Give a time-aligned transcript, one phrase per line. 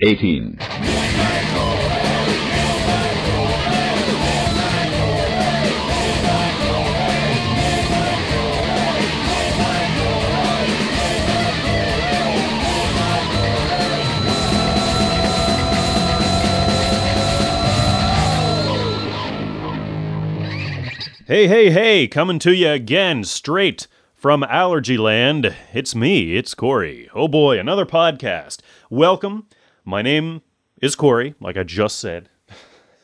[0.00, 0.58] 18.
[21.26, 23.86] Hey, hey, hey, coming to you again, straight
[24.16, 25.54] from Allergy Land.
[25.72, 27.08] It's me, it's Corey.
[27.14, 28.58] Oh boy, another podcast.
[28.90, 29.46] Welcome.
[29.86, 30.40] My name
[30.80, 32.30] is Corey, like I just said.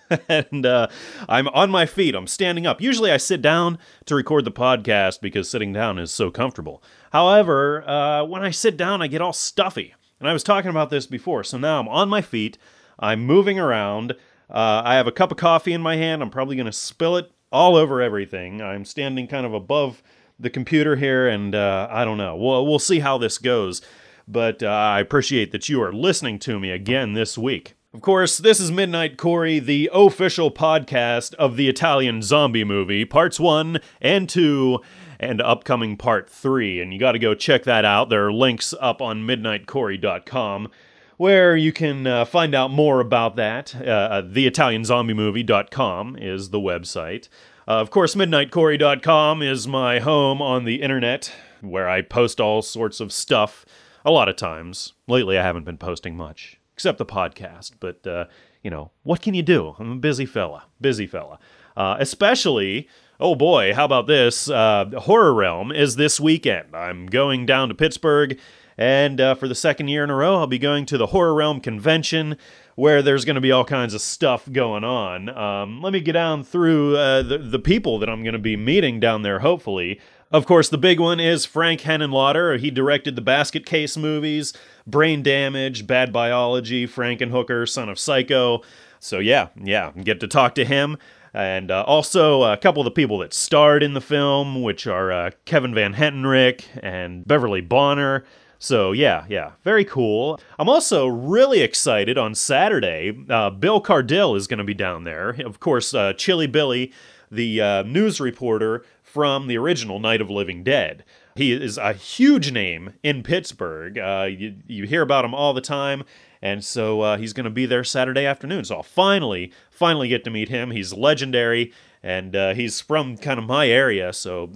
[0.29, 0.89] and uh,
[1.29, 2.15] I'm on my feet.
[2.15, 2.81] I'm standing up.
[2.81, 6.83] Usually I sit down to record the podcast because sitting down is so comfortable.
[7.13, 9.95] However, uh, when I sit down, I get all stuffy.
[10.19, 11.45] And I was talking about this before.
[11.45, 12.57] So now I'm on my feet.
[12.99, 14.13] I'm moving around.
[14.49, 16.23] Uh, I have a cup of coffee in my hand.
[16.23, 18.63] I'm probably going to spill it all over everything.
[18.63, 20.03] I'm standing kind of above
[20.39, 22.37] the computer here, and uh, I don't know.
[22.37, 23.83] We'll, we'll see how this goes.
[24.31, 27.75] But uh, I appreciate that you are listening to me again this week.
[27.93, 33.41] Of course, this is Midnight Corey, the official podcast of the Italian zombie movie, parts
[33.41, 34.79] one and two,
[35.19, 36.81] and upcoming part three.
[36.81, 38.09] And you got to go check that out.
[38.09, 40.69] There are links up on midnightcorey.com
[41.17, 43.75] where you can uh, find out more about that.
[43.75, 47.29] Uh, TheItalianZombieMovie.com is the website.
[47.67, 53.01] Uh, of course, MidnightCorey.com is my home on the internet, where I post all sorts
[53.01, 53.67] of stuff
[54.05, 54.95] a lot of times.
[55.07, 58.27] Lately, I haven't been posting much, except the podcast, but, uh,
[58.63, 59.75] you know, what can you do?
[59.79, 61.39] I'm a busy fella, busy fella.
[61.77, 64.51] Uh, especially, oh boy, how about this?
[64.51, 66.75] Uh, Horror Realm is this weekend.
[66.75, 68.39] I'm going down to Pittsburgh
[68.81, 71.35] and uh, for the second year in a row, I'll be going to the Horror
[71.35, 72.39] Realm Convention,
[72.77, 75.29] where there's going to be all kinds of stuff going on.
[75.29, 78.57] Um, let me get down through uh, the, the people that I'm going to be
[78.57, 80.01] meeting down there, hopefully.
[80.33, 82.61] Of course, the big one is Frank Henenlotter.
[82.61, 84.53] He directed the Basket Case movies,
[84.87, 88.63] Brain Damage, Bad Biology, Frankenhooker, Son of Psycho.
[89.01, 90.99] So, yeah, yeah, get to talk to him.
[91.35, 95.11] And uh, also a couple of the people that starred in the film, which are
[95.11, 98.25] uh, Kevin Van Hentenryck and Beverly Bonner.
[98.63, 100.39] So yeah, yeah, very cool.
[100.59, 103.17] I'm also really excited on Saturday.
[103.29, 105.31] Uh, Bill Cardille is going to be down there.
[105.45, 106.93] Of course, uh, Chilly Billy,
[107.31, 111.05] the uh, news reporter from the original Night of Living Dead.
[111.35, 113.99] He is a huge name in Pittsburgh.
[113.99, 116.05] Uh, you, you hear about him all the time.
[116.43, 118.65] And so uh, he's going to be there Saturday afternoon.
[118.65, 120.71] So I'll finally, finally get to meet him.
[120.71, 121.73] He's legendary
[122.03, 124.13] and uh, he's from kind of my area.
[124.13, 124.51] So,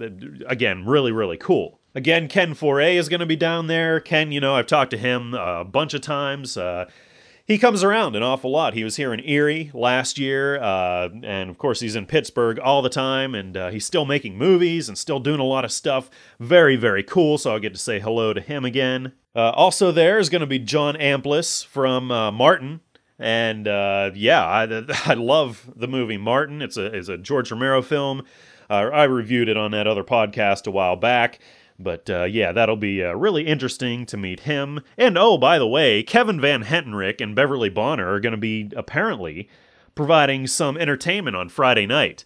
[0.47, 1.79] again, really, really cool.
[1.93, 3.99] Again, Ken Foree is going to be down there.
[3.99, 6.57] Ken, you know, I've talked to him a bunch of times.
[6.57, 6.89] Uh,
[7.45, 8.73] he comes around an awful lot.
[8.73, 12.81] He was here in Erie last year, uh, and of course, he's in Pittsburgh all
[12.81, 16.09] the time, and uh, he's still making movies and still doing a lot of stuff.
[16.39, 17.37] Very, very cool.
[17.37, 19.13] So I'll get to say hello to him again.
[19.35, 22.79] Uh, also, there is going to be John Amplas from uh, Martin.
[23.19, 26.61] And uh, yeah, I, I love the movie Martin.
[26.63, 28.23] It's a, it's a George Romero film.
[28.69, 31.39] Uh, I reviewed it on that other podcast a while back.
[31.77, 34.81] But uh, yeah, that'll be uh, really interesting to meet him.
[34.97, 38.71] And oh, by the way, Kevin Van Hentenryck and Beverly Bonner are going to be
[38.75, 39.49] apparently
[39.93, 42.23] providing some entertainment on Friday night.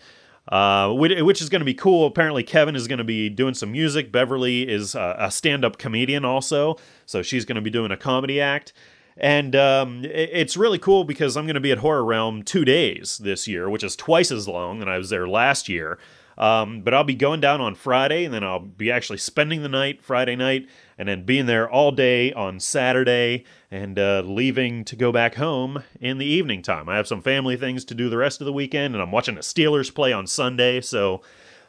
[0.52, 2.08] Uh, which is going to be cool.
[2.08, 4.12] Apparently, Kevin is going to be doing some music.
[4.12, 8.42] Beverly is a stand up comedian also, so she's going to be doing a comedy
[8.42, 8.74] act.
[9.16, 13.20] And um, it's really cool because I'm going to be at Horror Realm two days
[13.20, 16.00] this year, which is twice as long than I was there last year.
[16.40, 19.70] Um, but I'll be going down on Friday, and then I'll be actually spending the
[19.70, 24.96] night Friday night, and then being there all day on Saturday, and uh, leaving to
[24.96, 26.88] go back home in the evening time.
[26.88, 29.36] I have some family things to do the rest of the weekend, and I'm watching
[29.36, 30.80] the Steelers play on Sunday.
[30.80, 31.22] So,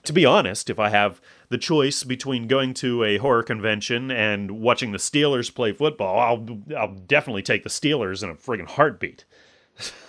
[0.05, 4.53] to be honest, if I have the choice between going to a horror convention and
[4.53, 9.25] watching the Steelers play football, I'll I'll definitely take the Steelers in a friggin' heartbeat.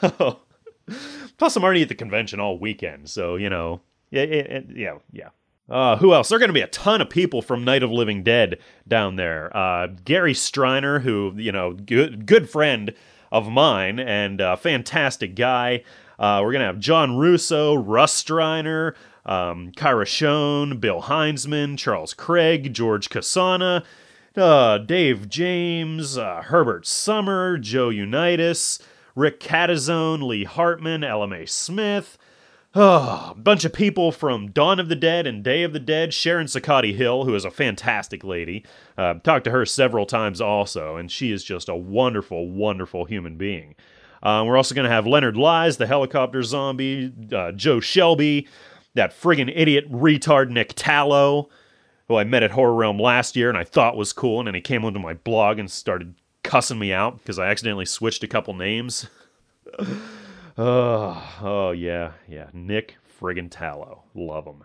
[0.01, 0.41] So,
[1.37, 5.29] Plus, I'm already at the convention all weekend, so you know yeah, yeah, yeah.
[5.69, 6.27] Uh, who else?
[6.27, 9.15] There are going to be a ton of people from Night of Living Dead down
[9.15, 9.55] there.
[9.55, 12.93] Uh, Gary Streiner, who you know, good good friend
[13.31, 15.83] of mine and a fantastic guy.
[16.19, 18.93] Uh, we're gonna have John Russo, Russ Streiner,
[19.25, 23.83] um, Kyra Schon, Bill Hinzman, Charles Craig, George Kosana,
[24.35, 28.79] uh, Dave James, uh, Herbert Summer, Joe Unitas,
[29.15, 32.17] Rick Catazone, Lee Hartman, LMA Smith,
[32.73, 36.13] Oh, a bunch of people from Dawn of the Dead and Day of the Dead.
[36.13, 38.63] Sharon Ceccatti Hill, who is a fantastic lady.
[38.97, 43.35] Uh, talked to her several times also, and she is just a wonderful, wonderful human
[43.35, 43.75] being.
[44.23, 48.47] Uh, we're also going to have Leonard Lies, the helicopter zombie, uh, Joe Shelby,
[48.93, 51.49] that friggin' idiot retard Nick Tallo,
[52.07, 54.55] who I met at Horror Realm last year and I thought was cool, and then
[54.55, 58.27] he came onto my blog and started cussing me out because I accidentally switched a
[58.27, 59.09] couple names.
[60.57, 62.47] oh, oh yeah, yeah.
[62.53, 64.63] Nick friggin' Tallo, love him.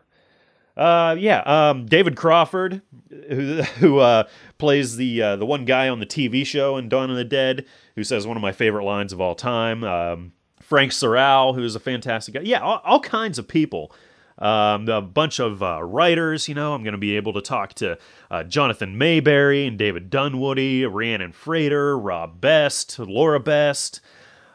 [0.76, 4.24] Uh, yeah, um, David Crawford, who, who uh,
[4.58, 7.64] plays the uh, the one guy on the TV show in Dawn of the Dead,
[7.94, 9.84] who says one of my favorite lines of all time.
[9.84, 12.40] Um, Frank Sorrell, who's a fantastic guy.
[12.42, 13.92] Yeah, all, all kinds of people.
[14.38, 16.74] Um, a bunch of uh, writers, you know.
[16.74, 17.98] I'm going to be able to talk to
[18.30, 24.02] uh, Jonathan Maberry and David Dunwoody, Rhiannon Frater, Rob Best, Laura Best,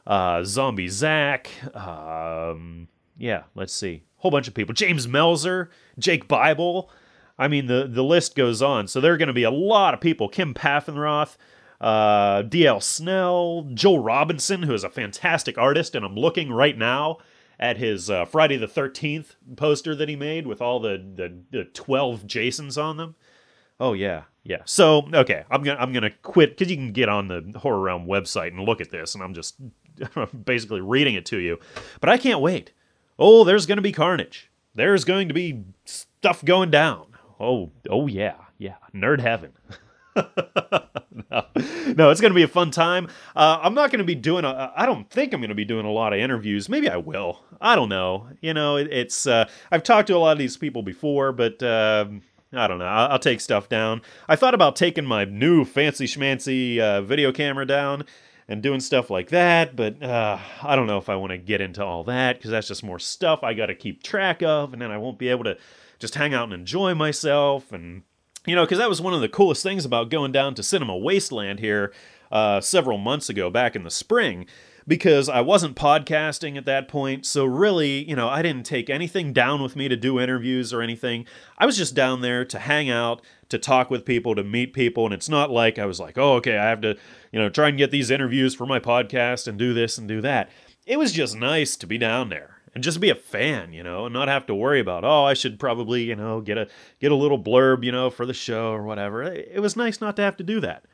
[0.07, 1.50] uh, Zombie Zach.
[1.75, 2.88] Um,
[3.18, 4.03] yeah, let's see.
[4.18, 4.74] Whole bunch of people.
[4.74, 6.89] James Melzer, Jake Bible.
[7.38, 8.88] I mean, the, the list goes on.
[8.88, 10.30] So there are going to be a lot of people.
[10.30, 11.38] Kim Paffenroth,
[11.80, 17.18] uh, DL Snell, Joel Robinson, who is a fantastic artist, and I'm looking right now
[17.59, 21.63] at his uh, Friday the 13th poster that he made with all the, the, the
[21.65, 23.15] 12 Jasons on them.
[23.81, 24.62] Oh yeah, yeah.
[24.65, 28.06] So okay, I'm gonna I'm gonna quit because you can get on the Horror Realm
[28.06, 29.56] website and look at this, and I'm just
[30.46, 31.60] basically reading it to you.
[32.00, 32.72] But I can't wait.
[33.20, 34.52] Oh, there's gonna be carnage.
[34.74, 37.08] There's going to be stuff going down.
[37.40, 38.76] Oh, oh yeah, yeah.
[38.94, 39.52] Nerd heaven.
[40.16, 41.46] no.
[41.96, 43.08] no, it's going to be a fun time.
[43.36, 44.46] Uh, I'm not going to be doing.
[44.46, 46.70] A, I don't think I'm going to be doing a lot of interviews.
[46.70, 47.44] Maybe I will.
[47.60, 48.28] I don't know.
[48.42, 49.28] You know, it, it's.
[49.28, 51.62] Uh, I've talked to a lot of these people before, but.
[51.62, 52.06] Uh,
[52.54, 52.86] I don't know.
[52.86, 54.02] I'll, I'll, take stuff down.
[54.28, 58.04] I thought about taking my new fancy schmancy uh, video camera down
[58.48, 61.62] and doing stuff like that, but uh, I don't know if I want to get
[61.62, 64.82] into all that because that's just more stuff I got to keep track of, and
[64.82, 65.58] then I won't be able to
[66.00, 68.04] just hang out and enjoy myself and
[68.46, 70.98] you know, because that was one of the coolest things about going down to Cinema
[70.98, 71.94] Wasteland here
[72.32, 74.48] uh, several months ago, back in the spring,
[74.88, 77.25] because I wasn't podcasting at that point.
[77.25, 80.81] So, really, you know, I didn't take anything down with me to do interviews or
[80.81, 81.25] anything.
[81.57, 85.06] I was just down there to hang out, to talk with people, to meet people.
[85.06, 86.98] And it's not like I was like, oh, okay, I have to,
[87.31, 90.22] you know, try and get these interviews for my podcast and do this and do
[90.22, 90.50] that.
[90.86, 94.06] It was just nice to be down there and just be a fan, you know,
[94.06, 96.68] and not have to worry about, oh, I should probably, you know, get a
[97.00, 99.24] get a little blurb, you know, for the show or whatever.
[99.24, 100.86] It was nice not to have to do that.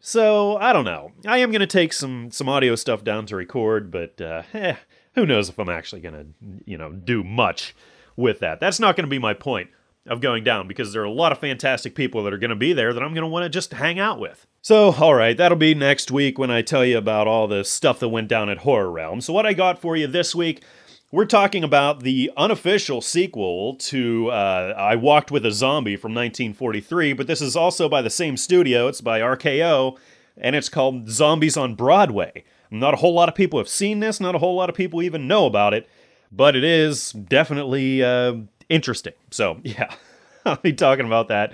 [0.00, 1.12] So I don't know.
[1.26, 4.76] I am going to take some some audio stuff down to record, but uh, eh,
[5.14, 6.26] who knows if I'm actually going to,
[6.64, 7.74] you know, do much
[8.16, 8.60] with that.
[8.60, 9.70] That's not going to be my point
[10.06, 12.56] of going down because there are a lot of fantastic people that are going to
[12.56, 14.46] be there that I'm going to want to just hang out with.
[14.62, 18.00] So, all right, that'll be next week when I tell you about all the stuff
[18.00, 19.20] that went down at Horror Realm.
[19.20, 20.62] So, what I got for you this week
[21.12, 27.14] we're talking about the unofficial sequel to uh, I Walked with a Zombie from 1943,
[27.14, 28.86] but this is also by the same studio.
[28.86, 29.98] It's by RKO,
[30.36, 32.44] and it's called Zombies on Broadway.
[32.70, 35.02] Not a whole lot of people have seen this, not a whole lot of people
[35.02, 35.88] even know about it,
[36.30, 38.34] but it is definitely uh,
[38.68, 39.14] interesting.
[39.30, 39.92] So, yeah,
[40.44, 41.52] I'll be talking about that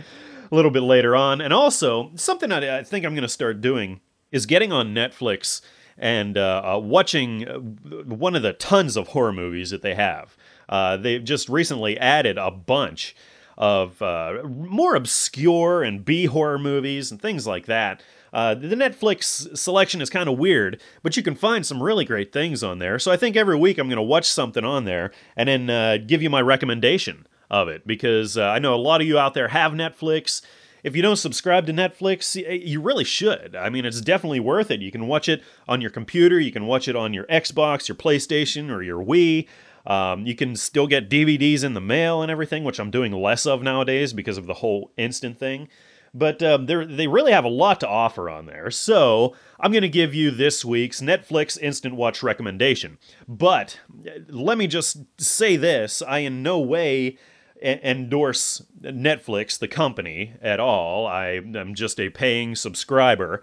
[0.50, 1.40] a little bit later on.
[1.40, 4.00] And also, something I, I think I'm going to start doing
[4.30, 5.62] is getting on Netflix
[5.98, 10.36] and uh, uh, watching uh, one of the tons of horror movies that they have.
[10.68, 13.14] Uh, they've just recently added a bunch
[13.56, 18.02] of uh, more obscure and B horror movies and things like that.
[18.32, 22.32] Uh, the Netflix selection is kind of weird, but you can find some really great
[22.32, 22.98] things on there.
[22.98, 26.22] So I think every week I'm going to watch something on there and then give
[26.22, 29.72] you my recommendation of it because I know a lot of you out there have
[29.72, 30.42] Netflix
[30.86, 33.56] if you don't subscribe to Netflix, you really should.
[33.56, 34.80] I mean, it's definitely worth it.
[34.80, 37.96] You can watch it on your computer, you can watch it on your Xbox, your
[37.96, 39.48] PlayStation, or your Wii.
[39.84, 43.46] Um, you can still get DVDs in the mail and everything, which I'm doing less
[43.46, 45.66] of nowadays because of the whole instant thing.
[46.14, 48.70] But um, they really have a lot to offer on there.
[48.70, 52.98] So I'm going to give you this week's Netflix Instant Watch recommendation.
[53.26, 57.18] But uh, let me just say this I in no way
[57.62, 61.06] endorse Netflix, the company, at all.
[61.06, 63.42] I am just a paying subscriber.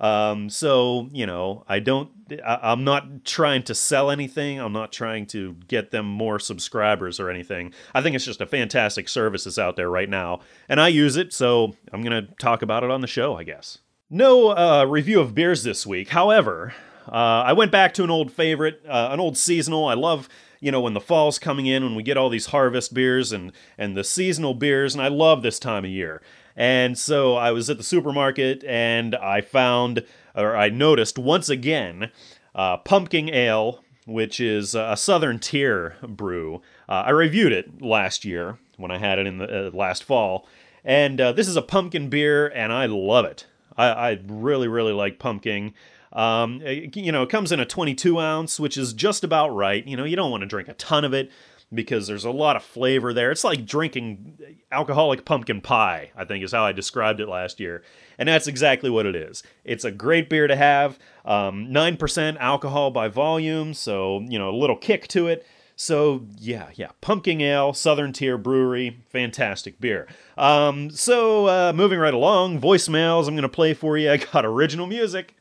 [0.00, 2.10] Um, so you know, I don't.
[2.44, 4.58] I, am not trying to sell anything.
[4.58, 7.72] I'm not trying to get them more subscribers or anything.
[7.94, 11.16] I think it's just a fantastic service that's out there right now, and I use
[11.16, 11.32] it.
[11.32, 13.78] So I'm gonna talk about it on the show, I guess.
[14.10, 16.10] No uh, review of beers this week.
[16.10, 16.74] However,
[17.08, 19.86] uh, I went back to an old favorite, uh, an old seasonal.
[19.86, 20.28] I love
[20.64, 23.52] you know, when the fall's coming in, when we get all these harvest beers and
[23.76, 26.22] and the seasonal beers, and I love this time of year.
[26.56, 32.10] And so I was at the supermarket and I found, or I noticed once again,
[32.54, 36.62] uh, pumpkin ale, which is a Southern Tier brew.
[36.88, 40.48] Uh, I reviewed it last year when I had it in the uh, last fall,
[40.82, 43.44] and uh, this is a pumpkin beer, and I love it.
[43.76, 45.74] I, I really, really like pumpkin.
[46.14, 49.84] Um, you know, it comes in a 22 ounce, which is just about right.
[49.86, 51.30] You know, you don't want to drink a ton of it.
[51.72, 53.30] because there's a lot of flavor there.
[53.32, 54.38] It's like drinking
[54.70, 57.82] alcoholic pumpkin pie, I think is how I described it last year.
[58.18, 59.42] And that's exactly what it is.
[59.64, 60.98] It's a great beer to have.
[61.24, 65.44] Um, 9% alcohol by volume, so, you know, a little kick to it.
[65.76, 70.06] So yeah, yeah, Pumpkin Ale, Southern Tier Brewery, fantastic beer.
[70.38, 73.26] Um, so uh, moving right along, voicemails.
[73.26, 74.10] I'm gonna play for you.
[74.12, 75.34] I got original music.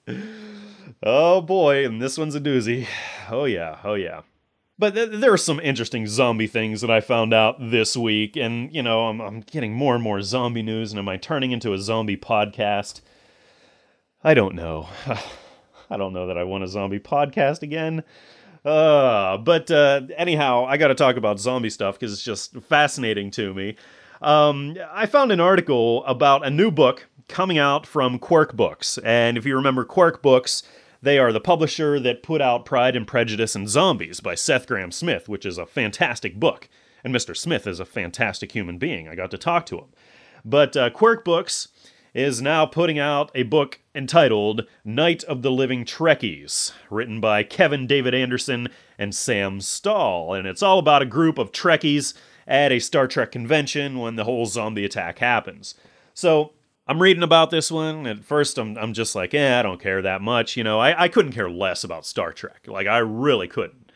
[1.06, 2.88] Oh boy, and this one's a doozy.
[3.30, 4.22] Oh yeah, oh yeah.
[4.80, 8.74] But th- there are some interesting zombie things that I found out this week, and
[8.74, 11.74] you know, I'm, I'm getting more and more zombie news, and am I turning into
[11.74, 13.02] a zombie podcast?
[14.24, 14.88] I don't know.
[15.90, 18.04] I don't know that I want a zombie podcast again.
[18.64, 23.30] Uh, but uh, anyhow, I got to talk about zombie stuff because it's just fascinating
[23.32, 23.76] to me.
[24.22, 29.38] Um, I found an article about a new book coming out from Quirk Books, and
[29.38, 30.64] if you remember Quirk Books,
[31.04, 35.28] they are the publisher that put out Pride and Prejudice and Zombies by Seth Grahame-Smith,
[35.28, 36.70] which is a fantastic book.
[37.04, 37.36] And Mr.
[37.36, 39.10] Smith is a fantastic human being.
[39.10, 39.88] I got to talk to him.
[40.46, 41.68] But uh, Quirk Books
[42.14, 47.86] is now putting out a book entitled Night of the Living Trekkies, written by Kevin
[47.86, 50.34] David Anderson and Sam Stall.
[50.34, 52.14] And it's all about a group of Trekkies
[52.48, 55.76] at a Star Trek convention when the whole zombie attack happens.
[56.14, 56.54] So
[56.86, 58.06] I'm reading about this one.
[58.06, 60.58] At first, I'm, I'm just like, eh, I don't care that much.
[60.58, 62.66] You know, I, I couldn't care less about Star Trek.
[62.68, 63.92] Like, I really couldn't.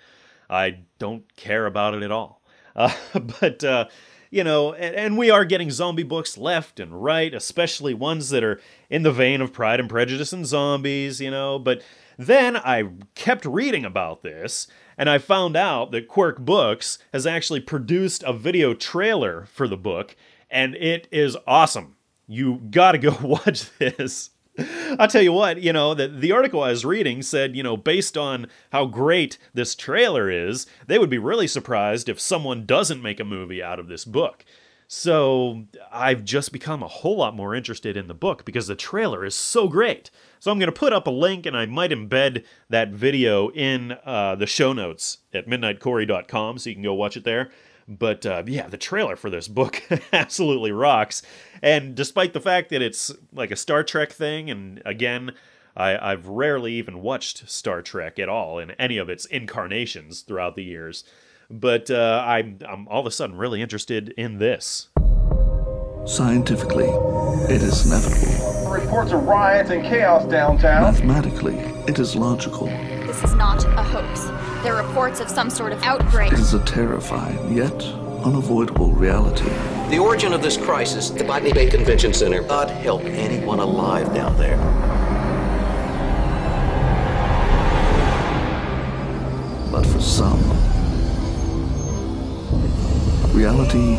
[0.50, 2.42] I don't care about it at all.
[2.78, 2.94] Uh,
[3.42, 3.86] but, uh,
[4.30, 8.44] you know, and, and, we are getting zombie books left and right, especially ones that
[8.44, 11.58] are in the vein of Pride and Prejudice and zombies, you know.
[11.58, 11.82] But
[12.20, 12.84] then I
[13.16, 18.32] kept reading about this, and I found out that Quirk Books has actually produced a
[18.32, 20.16] video trailer for the book,
[20.52, 21.97] and it is awesome.
[22.28, 24.32] You gotta go watch this.
[25.00, 27.78] I'll tell you what, you know, the, the article I was reading said, you know,
[27.78, 33.04] based on how great this trailer is, they would be really surprised if someone doesn't
[33.04, 34.44] make a movie out of this book.
[34.88, 39.26] So I've just become a whole lot more interested in the book because the trailer
[39.26, 40.10] is so great.
[40.40, 43.98] So I'm going to put up a link and I might embed that video in
[44.06, 47.52] uh, the show notes at midnightcorey.com so you can go watch it there.
[47.88, 49.82] But uh, yeah, the trailer for this book
[50.14, 51.22] absolutely rocks.
[51.62, 55.32] And despite the fact that it's like a Star Trek thing, and again,
[55.76, 60.56] I, have rarely even watched Star Trek at all in any of its incarnations throughout
[60.56, 61.04] the years.
[61.50, 64.90] But uh, I'm, I'm all of a sudden really interested in this.
[66.06, 66.88] Scientifically,
[67.54, 68.72] it is inevitable.
[68.72, 70.82] Reports of riots and chaos downtown.
[70.82, 71.56] Mathematically,
[71.88, 72.68] it is logical.
[73.20, 74.26] This is not a hoax.
[74.62, 76.34] There are reports of some sort of outbreak.
[76.34, 77.74] It is a terrifying, yet
[78.24, 79.50] unavoidable reality.
[79.90, 82.44] The origin of this crisis, the Botany Bay Convention Center.
[82.44, 84.58] God help anyone alive down there.
[89.72, 90.44] But for some,
[93.34, 93.96] reality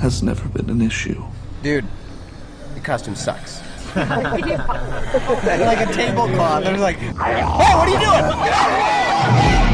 [0.00, 1.22] has never been an issue.
[1.62, 1.84] Dude,
[2.74, 3.62] the costume sucks.
[3.96, 6.64] like a tablecloth.
[6.64, 9.67] They're like, hey, what are you doing?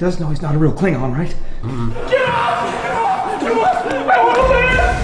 [0.00, 1.28] Does know he's not a real Klingon, right?
[1.60, 1.92] Mm-hmm.
[2.08, 2.70] Get out!
[3.42, 4.96] I want to live!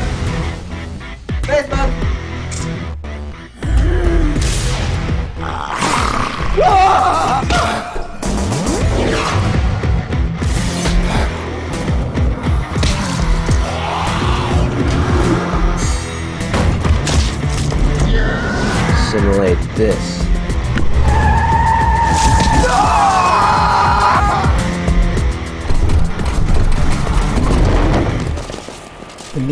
[19.10, 20.15] Simulate this.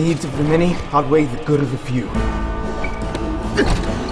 [0.05, 2.11] Needs of the many outweigh the good of the few.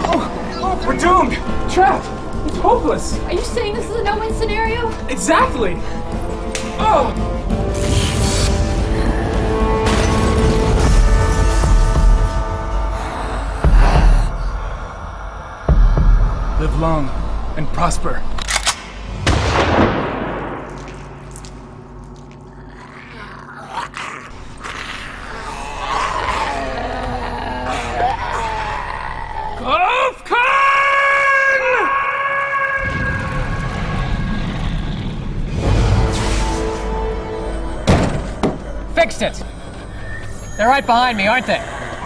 [0.04, 1.34] Oh, oh, we're doomed!
[1.70, 2.06] Trapped!
[2.48, 3.18] It's hopeless!
[3.24, 4.88] Are you saying this is a no-win scenario?
[5.08, 5.74] Exactly!
[6.78, 7.12] Oh!
[16.58, 17.10] Live long
[17.58, 18.22] and prosper.
[40.82, 41.58] Right behind me, aren't they?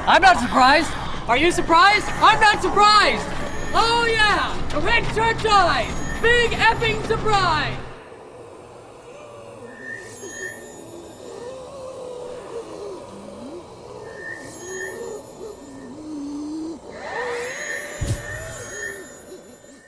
[0.06, 0.90] I'm not surprised.
[1.28, 2.06] Are you surprised?
[2.08, 3.26] I'm not surprised.
[3.74, 5.92] Oh yeah, red shirt dies.
[6.22, 7.76] Big effing surprise.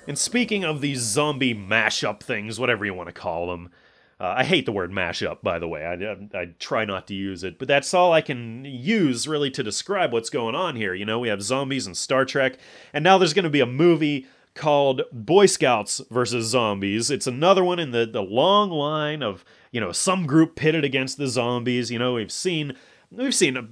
[0.07, 3.69] And speaking of these zombie mashup things, whatever you want to call them,
[4.21, 5.85] uh, I hate the word mashup, by the way.
[5.85, 9.51] I, I, I, try not to use it, but that's all I can use really
[9.53, 10.93] to describe what's going on here.
[10.93, 12.59] You know, we have zombies and Star Trek,
[12.93, 17.11] and now there's going to be a movie called Boy Scouts versus Zombies.
[17.11, 21.17] It's another one in the, the long line of, you know, some group pitted against
[21.17, 21.91] the zombies.
[21.91, 22.75] You know, we've seen
[23.11, 23.63] we've seen uh,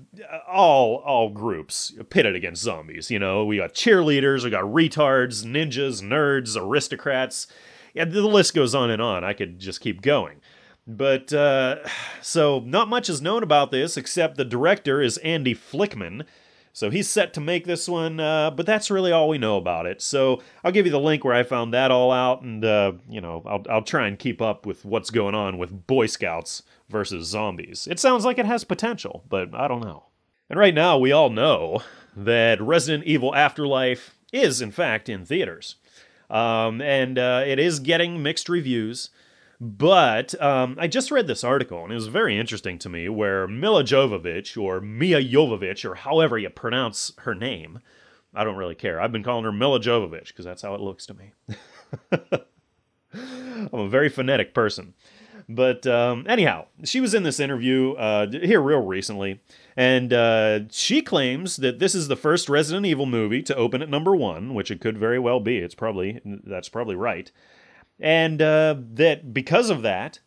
[0.49, 3.11] all all groups pitted against zombies.
[3.11, 7.49] You know, we got cheerleaders, we got retards, ninjas, nerds, aristocrats.
[7.97, 9.25] Yeah, the list goes on and on.
[9.25, 10.43] I could just keep going.
[10.87, 11.77] But uh,
[12.21, 16.27] so not much is known about this except the director is Andy Fickman.
[16.75, 19.87] So he's set to make this one, uh, but that's really all we know about
[19.87, 20.03] it.
[20.03, 23.23] So I'll give you the link where I found that all out, and uh, you
[23.23, 27.27] know I'll I'll try and keep up with what's going on with Boy Scouts versus
[27.27, 27.89] zombies.
[27.91, 30.05] It sounds like it has potential, but I don't know.
[30.51, 31.83] And right now, we all know
[32.15, 35.77] that Resident Evil Afterlife is, in fact, in theaters.
[36.31, 39.11] Um, and uh, it is getting mixed reviews.
[39.61, 43.49] But um, I just read this article, and it was very interesting to me, where
[43.49, 47.81] Milla Jovovich, or Mia Jovovich, or however you pronounce her name,
[48.35, 49.01] I don't really care.
[49.01, 51.33] I've been calling her Milla Jovovich because that's how it looks to me.
[53.15, 54.93] I'm a very phonetic person.
[55.49, 59.41] But um, anyhow, she was in this interview uh, here real recently,
[59.77, 63.91] and uh, she claims that this is the first Resident Evil movie to open at
[63.91, 65.59] number one, which it could very well be.
[65.59, 67.31] It's probably that's probably right,
[68.01, 70.21] and uh, that because of that,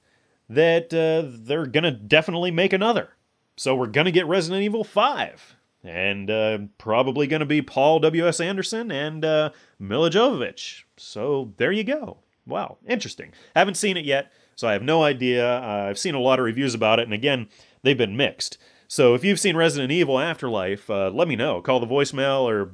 [0.49, 3.09] that uh, they're gonna definitely make another.
[3.57, 8.39] So we're gonna get Resident Evil Five, and uh, probably gonna be Paul W S
[8.39, 10.83] Anderson and uh, Milla Jovovich.
[10.97, 12.19] So there you go.
[12.45, 13.33] Wow, interesting.
[13.55, 14.31] Haven't seen it yet.
[14.55, 15.57] So I have no idea.
[15.57, 17.47] Uh, I've seen a lot of reviews about it, and again,
[17.83, 18.57] they've been mixed.
[18.91, 21.61] So if you've seen Resident Evil Afterlife, uh, let me know.
[21.61, 22.71] Call the voicemail or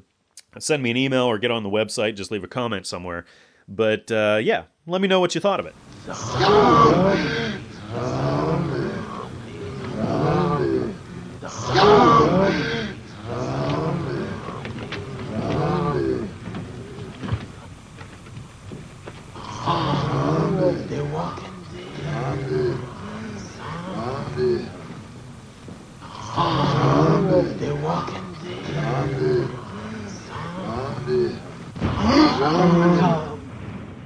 [0.57, 2.15] send me an email or get on the website.
[2.15, 3.25] Just leave a comment somewhere.
[3.67, 5.75] But uh, yeah, let me know what you thought of it.
[6.05, 6.15] They're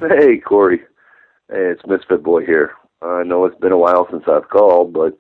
[0.10, 0.80] Hey, Corey.
[1.50, 2.72] Hey, it's Misfit Boy here.
[3.04, 5.16] I know it's been a while since I've called, but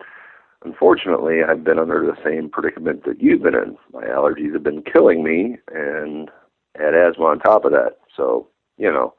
[0.65, 3.77] unfortunately, I've been under the same predicament that you've been in.
[3.93, 6.31] My allergies have been killing me, and
[6.75, 7.97] had asthma on top of that.
[8.17, 8.47] So,
[8.77, 9.13] you know,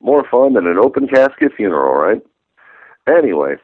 [0.00, 2.22] more fun than an open casket funeral, right?
[3.06, 3.54] Anyway,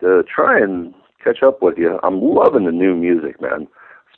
[0.00, 0.92] to try and
[1.24, 3.66] catch up with you, I'm loving the new music, man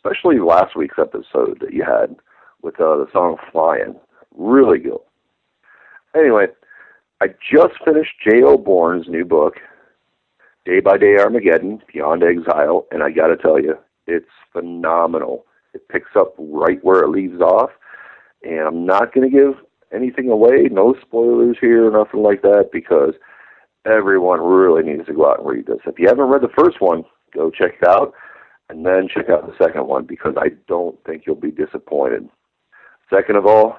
[0.05, 2.17] especially last week's episode that you had
[2.63, 3.95] with uh, the song Flying.
[4.37, 4.99] Really good.
[6.15, 6.47] Anyway,
[7.25, 8.59] I just finished J.L.
[8.59, 9.55] Bourne's new book,
[10.67, 15.47] Day by Day Armageddon, Beyond Exile, and I got to tell you, it's phenomenal.
[15.73, 17.71] It picks up right where it leaves off,
[18.43, 19.55] and I'm not going to give
[19.91, 23.15] anything away, no spoilers here, nothing like that, because
[23.87, 25.81] everyone really needs to go out and read this.
[25.87, 28.13] If you haven't read the first one, go check it out
[28.69, 32.29] and then check out the second one because I don't think you'll be disappointed.
[33.09, 33.77] Second of all,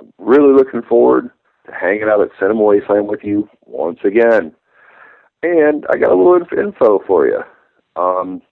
[0.00, 1.30] I'm really looking forward
[1.72, 4.54] hanging out at Cinema Wasteland with you once again.
[5.42, 7.42] And I got a little info for you.
[7.96, 8.42] Um,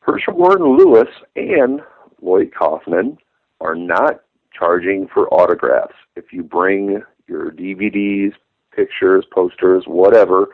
[0.00, 1.80] Herschell Gordon Lewis and
[2.20, 3.18] Lloyd Kaufman
[3.60, 4.20] are not
[4.52, 5.94] charging for autographs.
[6.16, 8.32] If you bring your DVDs,
[8.74, 10.48] pictures, posters, whatever,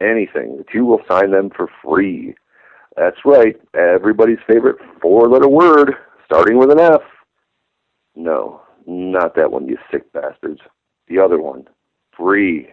[0.00, 2.34] anything, the two will sign them for free.
[2.96, 5.94] That's right, everybody's favorite four letter word,
[6.26, 7.02] starting with an F.
[8.14, 10.60] No, not that one, you sick bastards.
[11.08, 11.68] The other one,
[12.16, 12.68] free.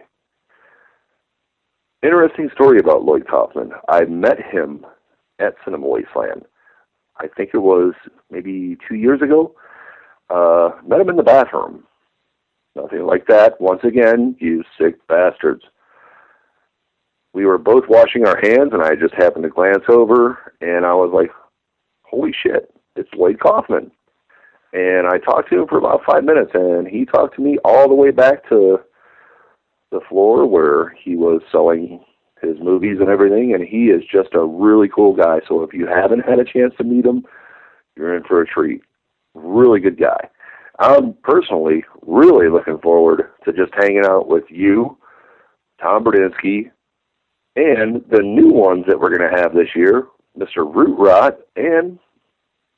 [2.02, 3.72] Interesting story about Lloyd Kaufman.
[3.88, 4.84] I met him
[5.38, 6.44] at Cinema Wasteland.
[7.18, 7.94] I think it was
[8.30, 9.54] maybe two years ago.
[10.30, 11.84] Uh, met him in the bathroom.
[12.74, 13.60] Nothing like that.
[13.60, 15.62] Once again, you sick bastards
[17.32, 20.94] we were both washing our hands, and I just happened to glance over, and I
[20.94, 21.30] was like,
[22.02, 23.90] "Holy shit, it's Lloyd Kaufman!"
[24.72, 27.88] And I talked to him for about five minutes, and he talked to me all
[27.88, 28.80] the way back to
[29.90, 32.02] the floor where he was selling
[32.40, 35.40] his movies and everything, and he is just a really cool guy.
[35.46, 37.24] So if you haven't had a chance to meet him,
[37.96, 38.82] you're in for a treat.
[39.34, 40.28] Really good guy.
[40.78, 44.96] I'm personally really looking forward to just hanging out with you,
[45.80, 46.70] Tom Berdinsky,
[47.56, 50.06] and the new ones that we're going to have this year,
[50.38, 50.74] Mr.
[50.74, 51.98] Root Rot and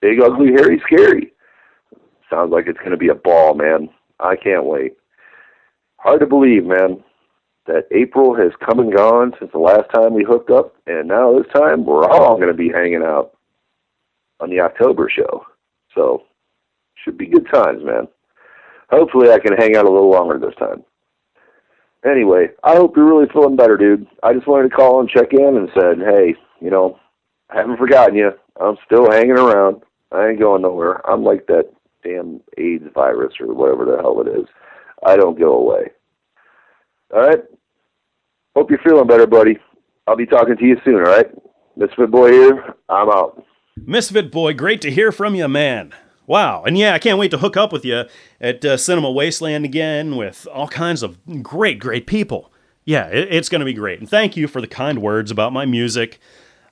[0.00, 1.32] Big Ugly Harry Scary.
[2.30, 3.88] Sounds like it's going to be a ball, man.
[4.20, 4.96] I can't wait.
[5.98, 7.02] Hard to believe, man,
[7.66, 11.36] that April has come and gone since the last time we hooked up, and now
[11.36, 13.36] this time we're all going to be hanging out
[14.40, 15.46] on the October show.
[15.94, 16.24] So,
[17.02, 18.08] should be good times, man.
[18.90, 20.84] Hopefully, I can hang out a little longer this time.
[22.04, 24.06] Anyway, I hope you're really feeling better, dude.
[24.22, 26.98] I just wanted to call and check in and said, hey, you know,
[27.48, 28.32] I haven't forgotten you.
[28.60, 29.82] I'm still hanging around.
[30.12, 31.08] I ain't going nowhere.
[31.08, 31.70] I'm like that
[32.04, 34.46] damn AIDS virus or whatever the hell it is.
[35.04, 35.90] I don't go away.
[37.12, 37.42] All right?
[38.54, 39.58] Hope you're feeling better, buddy.
[40.06, 41.26] I'll be talking to you soon, all right?
[41.76, 42.74] Misfit Boy here.
[42.88, 43.44] I'm out.
[43.76, 45.92] Misfit Boy, great to hear from you, man.
[46.26, 46.62] Wow.
[46.64, 48.04] And yeah, I can't wait to hook up with you
[48.40, 52.52] at uh, Cinema Wasteland again with all kinds of great, great people.
[52.84, 54.00] Yeah, it, it's going to be great.
[54.00, 56.18] And thank you for the kind words about my music.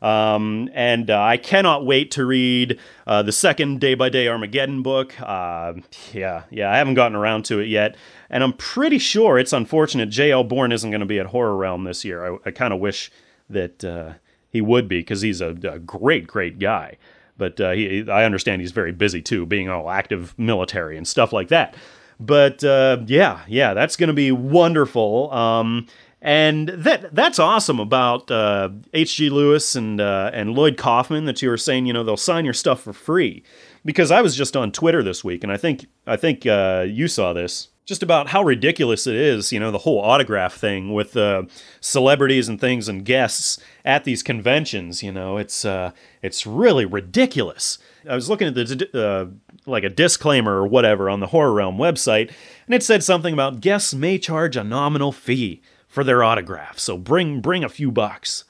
[0.02, 4.82] Um, and uh, I cannot wait to read uh, the second Day by Day Armageddon
[4.82, 5.14] book.
[5.20, 5.74] Uh,
[6.12, 7.96] yeah, yeah, I haven't gotten around to it yet.
[8.28, 10.42] And I'm pretty sure it's unfortunate J.L.
[10.42, 12.34] Bourne isn't going to be at Horror Realm this year.
[12.34, 13.12] I, I kind of wish
[13.48, 14.14] that uh,
[14.50, 16.96] he would be because he's a, a, great, great guy.
[17.38, 21.32] But uh, he, I understand he's very busy too, being all active military and stuff
[21.32, 21.76] like that.
[22.18, 25.32] But uh, yeah, yeah, that's going to be wonderful.
[25.32, 25.86] Um,
[26.24, 29.28] and that that's awesome about uh, H.G.
[29.28, 31.86] Lewis and uh, and Lloyd Kaufman that you were saying.
[31.86, 33.42] You know, they'll sign your stuff for free.
[33.84, 37.08] Because I was just on Twitter this week, and I think I think uh, you
[37.08, 39.52] saw this just about how ridiculous it is.
[39.52, 41.42] You know, the whole autograph thing with uh,
[41.80, 45.02] celebrities and things and guests at these conventions.
[45.02, 45.90] You know, it's uh,
[46.22, 47.78] it's really ridiculous.
[48.08, 49.26] I was looking at the uh,
[49.68, 52.30] like a disclaimer or whatever on the Horror Realm website,
[52.66, 55.60] and it said something about guests may charge a nominal fee
[55.92, 56.78] for their autograph.
[56.78, 58.44] So bring bring a few bucks.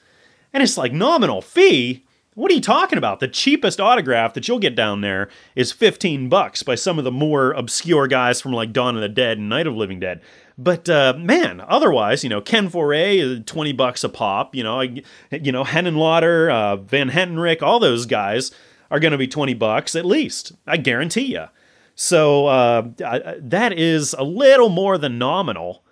[0.53, 2.05] And it's like nominal fee?
[2.35, 3.19] What are you talking about?
[3.19, 7.11] The cheapest autograph that you'll get down there is 15 bucks by some of the
[7.11, 10.21] more obscure guys from like Dawn of the Dead and Night of Living Dead.
[10.57, 14.79] But uh, man, otherwise, you know, Ken Foree, uh, 20 bucks a pop, you know,
[14.79, 18.51] you know, Henenlotter, uh, Van Hentenryck, all those guys
[18.89, 20.53] are going to be 20 bucks at least.
[20.65, 21.47] I guarantee you.
[21.95, 25.83] So uh, that is a little more than nominal.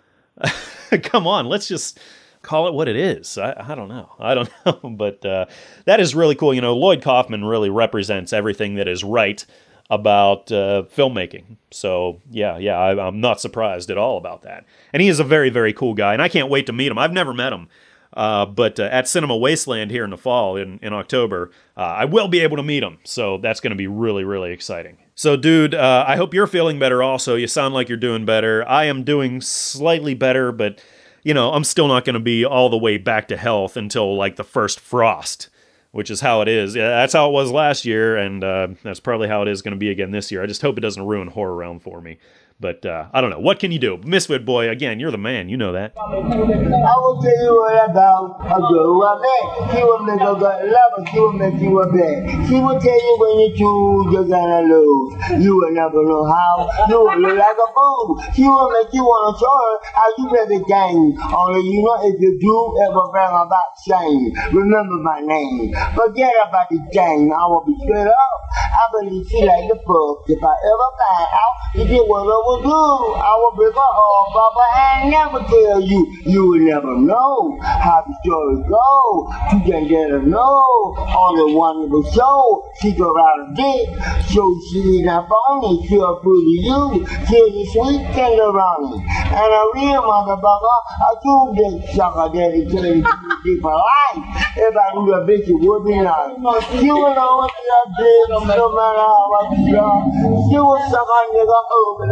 [1.03, 1.99] Come on, let's just
[2.41, 3.37] call it what it is.
[3.37, 4.09] I, I don't know.
[4.19, 4.89] I don't know.
[4.89, 5.45] But uh,
[5.85, 6.53] that is really cool.
[6.53, 9.45] You know, Lloyd Kaufman really represents everything that is right
[9.89, 11.57] about uh, filmmaking.
[11.69, 14.65] So, yeah, yeah, I, am not surprised at all about that.
[14.93, 16.13] And he is a very, very cool guy.
[16.13, 16.97] And I can't wait to meet him.
[16.97, 17.67] I've never met him.
[18.13, 22.05] Uh, but uh, at Cinema Wasteland here in the fall, in, in October, uh, I
[22.05, 22.99] will be able to meet him.
[23.03, 24.97] So that's going to be really, really exciting.
[25.15, 27.35] So, dude, uh, I hope you're feeling better also.
[27.35, 28.67] You sound like you're doing better.
[28.67, 30.83] I am doing slightly better, but,
[31.23, 34.15] you know, I'm still not going to be all the way back to health until
[34.15, 35.49] like the first frost,
[35.91, 36.75] which is how it is.
[36.75, 39.73] Yeah, that's how it was last year, and uh, that's probably how it is going
[39.73, 40.41] to be again this year.
[40.41, 42.17] I just hope it doesn't ruin Horror Realm for me.
[42.61, 43.39] But uh, I don't know.
[43.39, 43.97] What can you do?
[44.05, 45.49] Misfit Boy, again, you're the man.
[45.49, 45.97] You know that.
[45.97, 49.73] I will tell you what about a I met.
[49.73, 51.01] She will make a good lover.
[51.09, 52.45] She will make you a bed.
[52.45, 55.41] She will tell you when you choose you're gonna lose.
[55.41, 56.69] You will never know how.
[56.85, 58.21] You will look like a fool.
[58.37, 61.17] She will make you wanna show her how you really gang.
[61.33, 64.37] Only you know if you do ever bring about shame.
[64.53, 65.73] Remember my name.
[65.97, 67.33] Forget about the gang.
[67.33, 68.37] I will be straight up.
[68.53, 70.29] I believe she like the fuck.
[70.29, 73.15] If I ever find out, you did whatever will do.
[73.15, 76.01] I will break a heart, Papa, and never tell you.
[76.25, 79.21] You will never know how the story goes.
[79.53, 80.63] You can get to know
[80.99, 82.63] on the wonderful show.
[82.81, 83.87] She go out a dick,
[84.27, 85.87] so she's not phony.
[85.87, 86.81] She'll prove to you.
[87.27, 88.99] She's a sweet tenderoni.
[89.31, 94.23] And a real motherfucker, a true dick sucker dedicated to for life.
[94.57, 96.35] If I do a bitch, it would be nice.
[96.83, 100.03] You will always be a bitch, no matter how much you are.
[100.51, 102.05] You will suck a nigga over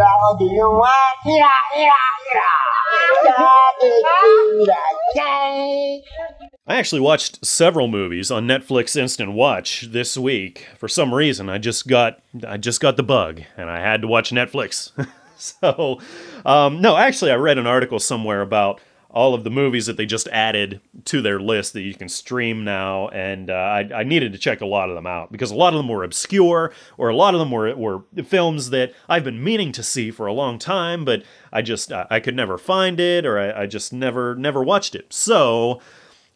[6.68, 10.68] I actually watched several movies on Netflix Instant Watch this week.
[10.78, 14.08] For some reason, I just got I just got the bug, and I had to
[14.08, 14.92] watch Netflix.
[15.38, 16.00] so,
[16.46, 20.06] um, no, actually, I read an article somewhere about all of the movies that they
[20.06, 24.34] just added to their list that you can stream now, and uh, I, I, needed
[24.34, 27.10] to check a lot of them out because a lot of them were obscure, or
[27.10, 30.34] a lot of them were were films that I've been meaning to see for a
[30.34, 34.36] long time, but I just I could never find it, or I, I just never
[34.36, 35.12] never watched it.
[35.12, 35.82] So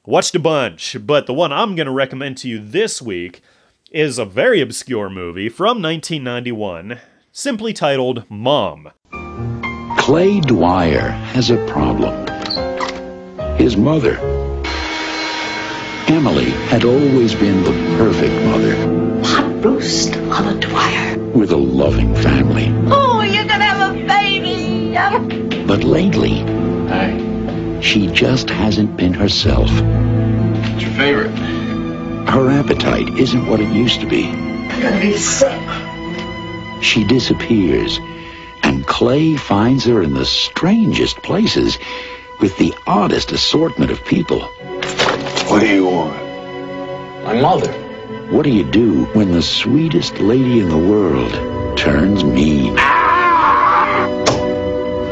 [0.05, 3.41] Watched a bunch, but the one I'm going to recommend to you this week
[3.89, 6.99] is a very obscure movie from 1991,
[7.31, 8.91] simply titled Mom.
[9.97, 12.32] Clay Dwyer has a problem.
[13.63, 14.17] His mother,
[16.09, 18.75] Emily, had always been the perfect mother.
[19.23, 21.17] Hot roast on a Dwyer.
[21.29, 22.73] With a loving family.
[22.91, 25.63] Oh, you're gonna have a baby!
[25.65, 26.41] But lately,
[26.89, 27.79] Hi.
[27.79, 29.69] she just hasn't been herself.
[29.71, 31.31] What's your favorite?
[32.27, 34.23] Her appetite isn't what it used to be.
[34.23, 35.61] You're gonna be sick.
[36.81, 37.97] She disappears,
[38.61, 41.77] and Clay finds her in the strangest places
[42.39, 44.41] with the oddest assortment of people.
[45.49, 46.13] What do you want?
[47.23, 47.71] My mother.
[48.31, 52.75] What do you do when the sweetest lady in the world turns mean?
[52.77, 54.07] Ah!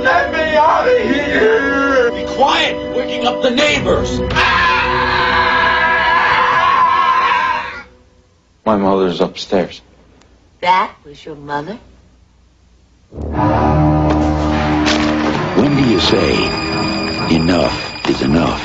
[0.01, 2.11] Let me out of here!
[2.11, 2.95] Be quiet!
[2.95, 4.19] Waking up the neighbors!
[4.31, 4.71] Ah!
[8.65, 9.81] My mother's upstairs.
[10.61, 11.79] That was your mother?
[15.57, 16.70] When do you say
[17.35, 18.61] enough is enough?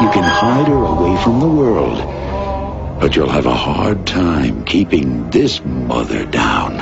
[0.00, 1.98] You can hide her away from the world,
[3.00, 6.78] but you'll have a hard time keeping this mother down.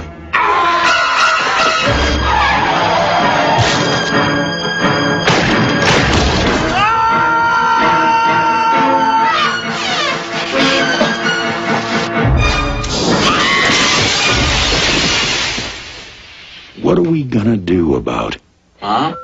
[16.82, 18.36] What are we gonna do about?
[18.80, 19.14] Huh?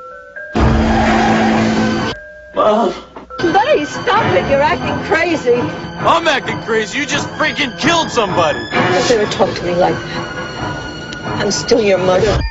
[2.65, 2.91] Mom.
[3.37, 4.49] Buddy, stop it.
[4.49, 5.53] You're acting crazy.
[5.53, 6.97] I'm acting crazy.
[6.97, 8.57] You just freaking killed somebody.
[8.71, 11.15] Don't ever talk to me like that.
[11.43, 12.41] I'm still your mother.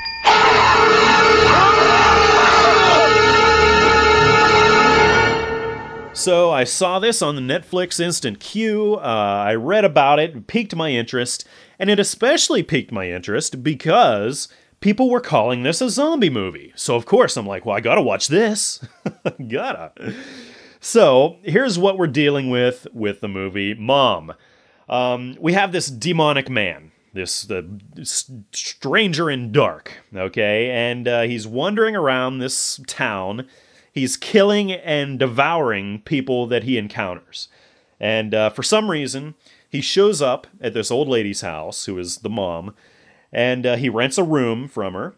[6.12, 8.94] So I saw this on the Netflix Instant Queue.
[8.94, 11.44] Uh, I read about it, it piqued my interest,
[11.76, 14.46] and it especially piqued my interest because
[14.84, 16.70] people were calling this a zombie movie.
[16.76, 18.86] So of course I'm like, well, I gotta watch this.
[19.48, 19.92] gotta.
[20.78, 24.34] So here's what we're dealing with with the movie Mom.
[24.86, 27.66] Um, we have this demonic man, this the
[28.52, 33.48] stranger in dark, okay, and uh, he's wandering around this town.
[33.90, 37.48] He's killing and devouring people that he encounters,
[37.98, 39.34] and uh, for some reason
[39.66, 42.74] he shows up at this old lady's house, who is the mom,
[43.34, 45.14] and uh, he rents a room from her.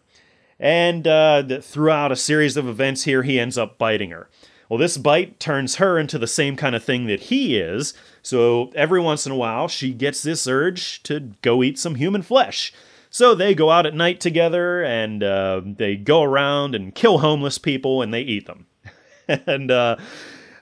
[0.59, 4.27] And uh, throughout a series of events here, he ends up biting her.
[4.69, 7.93] Well, this bite turns her into the same kind of thing that he is.
[8.21, 12.21] So every once in a while, she gets this urge to go eat some human
[12.21, 12.73] flesh.
[13.09, 17.57] So they go out at night together and uh, they go around and kill homeless
[17.57, 18.65] people and they eat them.
[19.27, 19.97] and uh,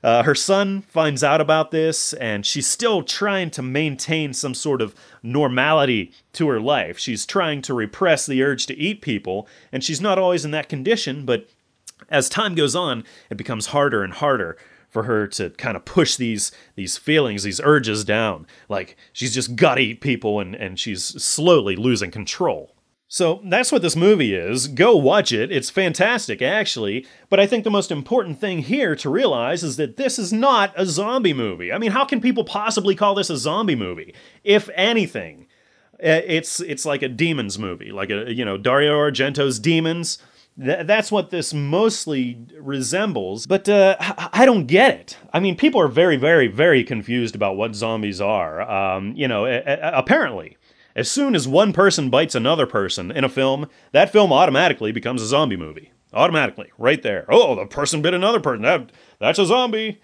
[0.05, 4.79] uh, her son finds out about this and she's still trying to maintain some sort
[4.79, 6.99] of normality to her life.
[6.99, 10.69] She's trying to repress the urge to eat people and she's not always in that
[10.69, 11.49] condition, but
[12.07, 14.59] as time goes on, it becomes harder and harder
[14.91, 18.45] for her to kind of push these these feelings, these urges down.
[18.69, 22.74] Like she's just gotta eat people and, and she's slowly losing control.
[23.07, 24.67] So that's what this movie is.
[24.67, 25.51] Go watch it.
[25.51, 27.05] It's fantastic, actually.
[27.29, 30.73] But I think the most important thing here to realize is that this is not
[30.75, 31.71] a zombie movie.
[31.71, 34.15] I mean, how can people possibly call this a zombie movie?
[34.43, 35.47] If anything,
[35.99, 40.17] it's it's like a demons movie, like a you know Dario Argento's Demons.
[40.61, 43.97] Th- that's what this mostly resembles, but uh,
[44.33, 45.17] I don't get it.
[45.31, 48.61] I mean, people are very, very, very confused about what zombies are.
[48.61, 50.57] Um, you know, apparently,
[50.95, 55.21] as soon as one person bites another person in a film, that film automatically becomes
[55.21, 55.91] a zombie movie.
[56.13, 57.25] Automatically, right there.
[57.27, 58.61] Oh, the person bit another person.
[58.61, 60.01] That that's a zombie.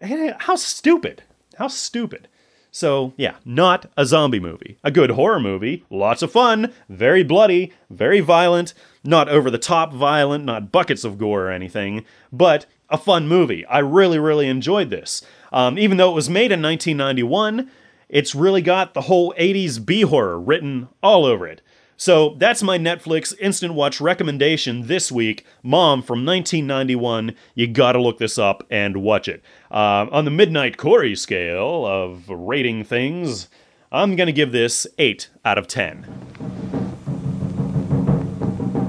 [0.00, 1.22] How stupid!
[1.58, 2.28] How stupid.
[2.70, 4.76] So, yeah, not a zombie movie.
[4.84, 9.94] A good horror movie, lots of fun, very bloody, very violent, not over the top
[9.94, 13.64] violent, not buckets of gore or anything, but a fun movie.
[13.64, 15.22] I really, really enjoyed this.
[15.52, 17.70] Um, even though it was made in 1991,
[18.08, 21.60] it's really got the whole 80s B horror written all over it.
[21.98, 25.46] So that's my Netflix instant watch recommendation this week.
[25.62, 27.34] Mom from 1991.
[27.54, 29.42] You gotta look this up and watch it.
[29.70, 33.48] Uh, on the Midnight Corey scale of rating things,
[33.90, 36.04] I'm gonna give this 8 out of 10.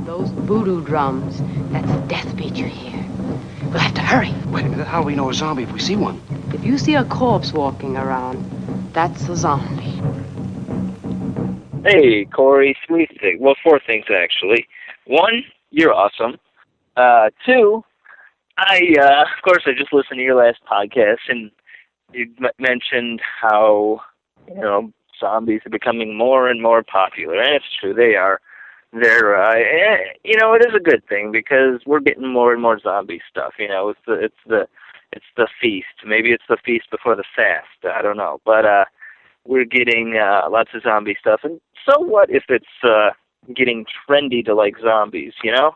[0.05, 3.05] Those voodoo drums, that's a death beat you hear.
[3.69, 4.33] We'll have to hurry.
[4.47, 6.21] Wait a minute, how do we know a zombie if we see one?
[6.53, 8.43] If you see a corpse walking around,
[8.93, 10.01] that's a zombie.
[11.83, 13.39] Hey, Corey, three things.
[13.39, 14.67] Well, four things actually.
[15.05, 16.37] One, you're awesome.
[16.95, 17.83] Uh, two,
[18.57, 21.51] I, uh, of course, I just listened to your last podcast, and
[22.11, 24.01] you m- mentioned how
[24.47, 28.41] you know zombies are becoming more and more popular, and it's true they are.
[28.93, 32.61] They're, uh, eh, you know, it is a good thing because we're getting more and
[32.61, 33.53] more zombie stuff.
[33.59, 34.67] You know, it's the, it's the,
[35.11, 35.87] it's the feast.
[36.05, 37.95] Maybe it's the feast before the fast.
[37.95, 38.85] I don't know, but uh,
[39.45, 41.41] we're getting uh, lots of zombie stuff.
[41.43, 43.09] And so what if it's uh,
[43.55, 45.33] getting trendy to like zombies?
[45.43, 45.71] You know,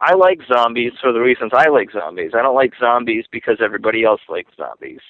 [0.00, 2.32] I like zombies for the reasons I like zombies.
[2.34, 5.00] I don't like zombies because everybody else likes zombies.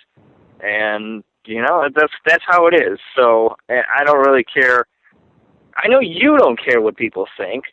[0.61, 2.99] And you know, that's that's how it is.
[3.15, 4.87] So I don't really care.
[5.77, 7.65] I know you don't care what people think.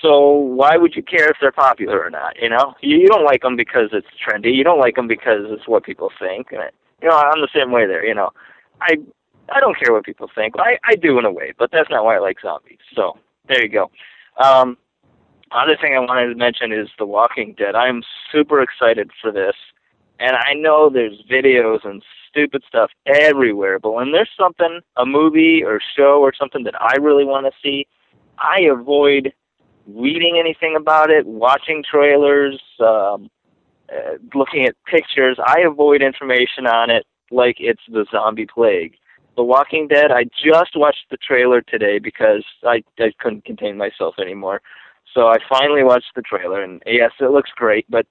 [0.00, 2.40] So why would you care if they're popular or not?
[2.40, 4.54] You know, you, you don't like them because it's trendy.
[4.54, 6.52] You don't like them because it's what people think.
[6.52, 6.70] And
[7.02, 8.04] you know, I'm the same way there.
[8.04, 8.30] You know,
[8.80, 8.96] I
[9.50, 10.54] I don't care what people think.
[10.58, 12.78] I I do in a way, but that's not why I like zombies.
[12.94, 13.90] So there you go.
[14.42, 14.76] Um,
[15.50, 17.74] other thing I wanted to mention is The Walking Dead.
[17.74, 19.54] I'm super excited for this,
[20.20, 23.78] and I know there's videos and stupid stuff everywhere.
[23.78, 27.52] But when there's something, a movie or show or something that I really want to
[27.62, 27.86] see,
[28.38, 29.32] I avoid
[29.88, 33.30] reading anything about it, watching trailers, um,
[33.90, 35.38] uh, looking at pictures.
[35.44, 38.94] I avoid information on it like it's the zombie plague.
[39.36, 44.16] The Walking Dead, I just watched the trailer today because I, I couldn't contain myself
[44.20, 44.60] anymore.
[45.14, 48.06] So I finally watched the trailer, and yes, it looks great, but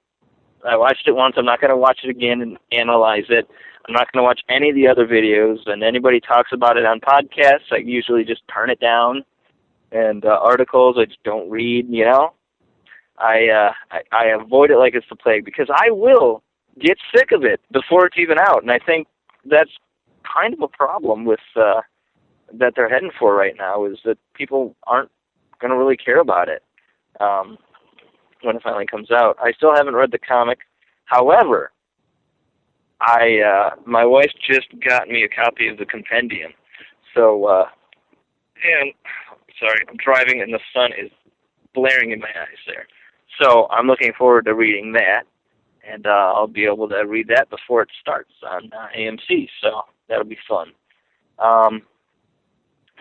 [0.67, 1.35] I watched it once.
[1.37, 3.47] I'm not going to watch it again and analyze it.
[3.87, 6.85] I'm not going to watch any of the other videos, and anybody talks about it
[6.85, 9.23] on podcasts, I usually just turn it down.
[9.91, 11.87] And uh, articles, I just don't read.
[11.89, 12.33] You know,
[13.17, 16.43] I, uh, I I avoid it like it's the plague because I will
[16.79, 19.07] get sick of it before it's even out, and I think
[19.45, 19.71] that's
[20.23, 21.81] kind of a problem with uh,
[22.53, 23.85] that they're heading for right now.
[23.85, 25.11] Is that people aren't
[25.59, 26.63] going to really care about it
[27.19, 27.57] um,
[28.41, 29.37] when it finally comes out.
[29.41, 30.59] I still haven't read the comic.
[31.05, 31.71] However,
[32.99, 36.51] I uh my wife just got me a copy of the compendium.
[37.13, 37.65] So uh
[38.63, 38.93] and
[39.59, 41.11] sorry, I'm driving and the sun is
[41.73, 42.87] blaring in my eyes there.
[43.41, 45.23] So I'm looking forward to reading that
[45.87, 49.47] and uh I'll be able to read that before it starts on uh, AMC.
[49.61, 50.71] So that'll be fun.
[51.39, 51.81] Um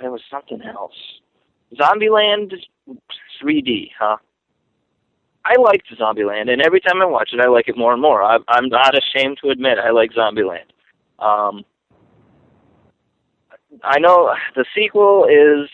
[0.01, 0.95] there was something else.
[1.75, 2.53] Zombieland
[3.43, 4.17] 3D, huh?
[5.45, 8.23] I liked Zombieland, and every time I watch it, I like it more and more.
[8.23, 10.67] I, I'm not ashamed to admit I like Zombieland.
[11.21, 11.65] Um,
[13.85, 15.69] I know the sequel is.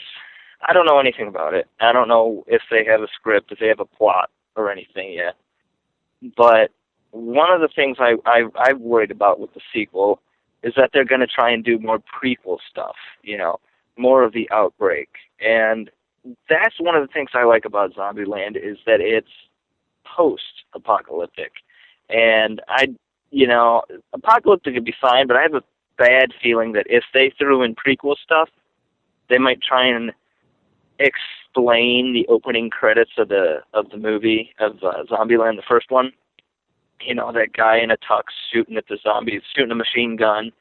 [0.62, 1.68] I don't know anything about it.
[1.80, 5.12] I don't know if they have a script, if they have a plot or anything
[5.12, 5.34] yet.
[6.36, 6.70] But
[7.10, 10.20] one of the things I, I I've worried about with the sequel
[10.62, 12.96] is that they're going to try and do more prequel stuff.
[13.22, 13.58] You know,
[13.96, 15.08] more of the outbreak,
[15.40, 15.90] and
[16.48, 19.28] that's one of the things I like about Zombieland is that it's
[20.04, 21.52] post apocalyptic.
[22.08, 22.94] And I,
[23.30, 25.64] you know, apocalyptic would be fine, but I have a
[25.98, 28.48] bad feeling that if they threw in prequel stuff,
[29.28, 30.12] they might try and
[31.04, 36.12] explain the opening credits of the of the movie of uh, Zombieland, the first one.
[37.00, 40.52] You know, that guy in a tux shooting at the zombies, shooting a machine gun,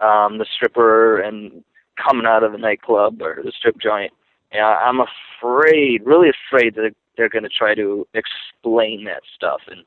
[0.00, 1.64] um, the stripper, and
[2.02, 4.12] coming out of the nightclub or the strip joint.
[4.52, 9.82] Yeah, I'm afraid, really afraid that they're going to try to explain that stuff, and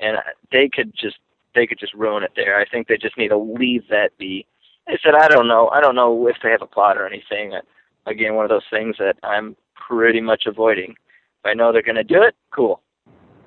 [0.00, 0.18] and
[0.52, 1.16] they could just
[1.54, 2.58] they could just ruin it there.
[2.60, 4.46] I think they just need to leave that be.
[4.86, 5.68] I said I don't know.
[5.68, 7.54] I don't know if they have a plot or anything.
[8.06, 10.90] Again, one of those things that I'm pretty much avoiding.
[10.90, 12.80] If I know they're going to do it, cool.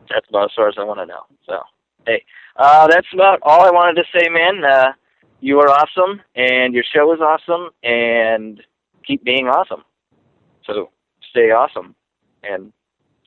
[0.09, 1.21] That's about as far as I want to know.
[1.45, 1.59] So,
[2.05, 2.23] hey,
[2.55, 4.63] uh, that's about all I wanted to say, man.
[4.63, 4.93] Uh,
[5.39, 8.61] you are awesome, and your show is awesome, and
[9.05, 9.83] keep being awesome.
[10.65, 10.89] So,
[11.29, 11.95] stay awesome,
[12.43, 12.71] and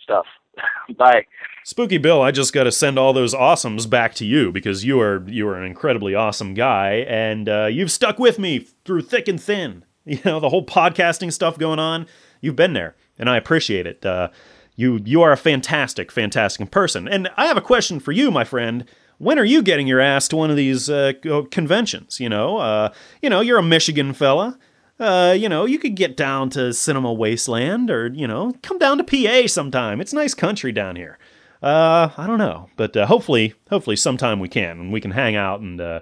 [0.03, 0.27] stuff.
[0.99, 1.27] Bye.
[1.65, 5.01] Spooky Bill, I just got to send all those awesomes back to you because you
[5.01, 9.29] are you are an incredibly awesome guy, and uh, you've stuck with me through thick
[9.29, 9.85] and thin.
[10.07, 12.07] You know the whole podcasting stuff going on.
[12.41, 14.05] You've been there, and I appreciate it.
[14.05, 14.31] Uh,
[14.75, 17.07] you you are a fantastic, fantastic person.
[17.07, 18.87] And I have a question for you, my friend.
[19.19, 21.13] When are you getting your ass to one of these uh,
[21.51, 22.19] conventions?
[22.19, 24.59] You know, uh, you know, you're a Michigan fella
[25.01, 28.99] uh, you know, you could get down to Cinema Wasteland or, you know, come down
[28.99, 30.01] to PA sometime.
[30.01, 31.19] It's nice country down here.
[31.63, 35.37] Uh, I don't know, but uh, hopefully, hopefully sometime we can and we can hang
[35.37, 36.01] out and uh,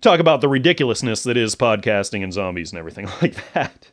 [0.00, 3.90] talk about the ridiculousness that is podcasting and zombies and everything like that.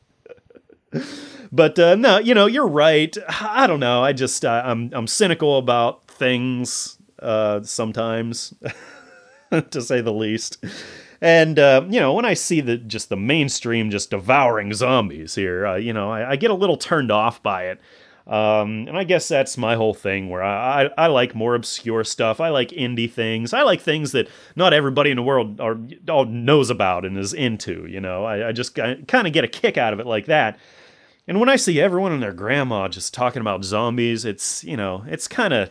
[1.51, 3.15] but uh, no, you know, you're right.
[3.27, 4.03] I don't know.
[4.03, 8.53] I just uh, I'm I'm cynical about things uh, sometimes,
[9.71, 10.63] to say the least.
[11.21, 15.65] And uh, you know, when I see the just the mainstream just devouring zombies here,
[15.65, 17.79] uh, you know, I, I, get a little turned off by it.
[18.27, 22.03] Um, and I guess that's my whole thing where I, I, I, like more obscure
[22.03, 22.41] stuff.
[22.41, 23.53] I like indie things.
[23.53, 25.77] I like things that not everybody in the world are,
[26.09, 28.25] all knows about and is into, you know.
[28.25, 30.57] I, I just kind of get a kick out of it like that.
[31.27, 35.03] And when I see everyone and their grandma just talking about zombies, it's, you know,
[35.07, 35.69] it's kind of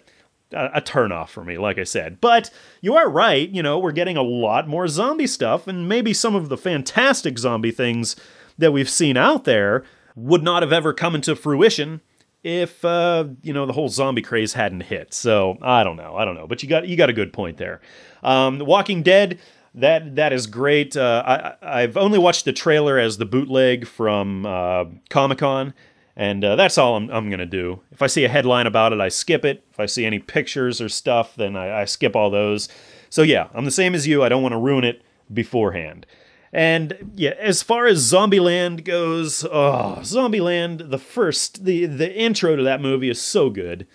[0.52, 2.20] a, a turnoff for me, like I said.
[2.20, 2.50] But
[2.80, 6.36] you are right, you know, we're getting a lot more zombie stuff, and maybe some
[6.36, 8.14] of the fantastic zombie things
[8.58, 9.84] that we've seen out there
[10.14, 12.00] would not have ever come into fruition
[12.44, 15.12] if uh, you know the whole zombie craze hadn't hit.
[15.12, 17.56] So I don't know, I don't know, but you got you got a good point
[17.56, 17.80] there.
[18.22, 19.40] Um, Walking Dead,
[19.74, 20.96] that that is great.
[20.96, 25.74] Uh, I I've only watched the trailer as the bootleg from uh, Comic Con,
[26.14, 27.80] and uh, that's all I'm I'm gonna do.
[27.90, 29.64] If I see a headline about it, I skip it.
[29.72, 32.68] If I see any pictures or stuff, then I, I skip all those.
[33.08, 34.22] So yeah, I'm the same as you.
[34.22, 36.06] I don't want to ruin it beforehand.
[36.54, 42.62] And yeah, as far as Zombieland goes, oh, Zombieland, the first, the the intro to
[42.62, 43.88] that movie is so good,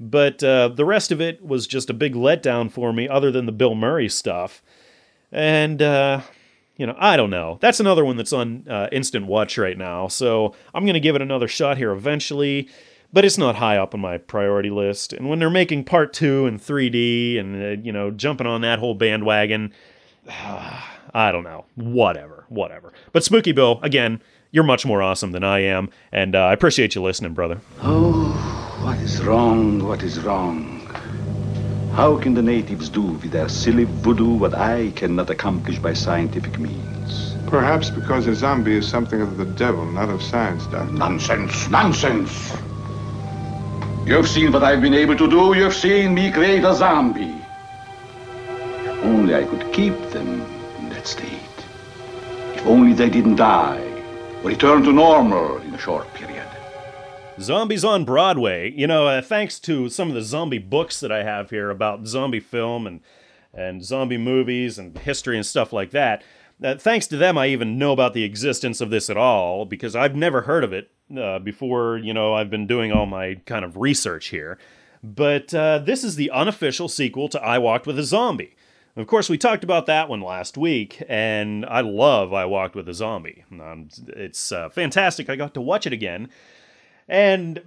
[0.00, 3.44] but uh, the rest of it was just a big letdown for me, other than
[3.44, 4.62] the Bill Murray stuff.
[5.30, 6.22] And uh,
[6.78, 7.58] you know, I don't know.
[7.60, 11.20] That's another one that's on uh, instant watch right now, so I'm gonna give it
[11.20, 12.70] another shot here eventually.
[13.12, 15.12] But it's not high up on my priority list.
[15.12, 18.78] And when they're making part two in 3D and uh, you know jumping on that
[18.78, 19.74] whole bandwagon.
[21.14, 21.64] I don't know.
[21.74, 22.92] Whatever, whatever.
[23.12, 26.94] But Spooky Bill, again, you're much more awesome than I am, and uh, I appreciate
[26.94, 27.60] you listening, brother.
[27.82, 28.30] Oh,
[28.82, 29.84] what is wrong?
[29.86, 30.78] What is wrong?
[31.92, 36.58] How can the natives do with their silly voodoo what I cannot accomplish by scientific
[36.58, 37.34] means?
[37.48, 40.92] Perhaps because a zombie is something of the devil, not of science, Doctor.
[40.92, 42.52] Nonsense, nonsense.
[44.06, 45.54] You've seen what I've been able to do.
[45.54, 47.34] You've seen me create a zombie.
[48.84, 50.46] If only I could keep them
[51.06, 51.40] state.
[52.54, 53.78] If only they didn't die
[54.42, 56.44] or return to normal in a short period.
[57.40, 58.72] Zombies on Broadway.
[58.72, 62.06] You know, uh, thanks to some of the zombie books that I have here about
[62.06, 63.00] zombie film and
[63.54, 66.22] and zombie movies and history and stuff like that.
[66.62, 69.94] Uh, thanks to them, I even know about the existence of this at all because
[69.94, 71.98] I've never heard of it uh, before.
[71.98, 74.58] You know, I've been doing all my kind of research here.
[75.02, 78.56] But uh, this is the unofficial sequel to I Walked with a Zombie.
[78.96, 82.88] Of course, we talked about that one last week, and I love I Walked with
[82.88, 83.44] a Zombie.
[83.52, 85.30] Um, it's uh, fantastic.
[85.30, 86.28] I got to watch it again.
[87.08, 87.62] And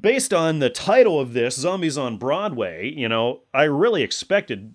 [0.00, 4.74] based on the title of this, Zombies on Broadway, you know, I really expected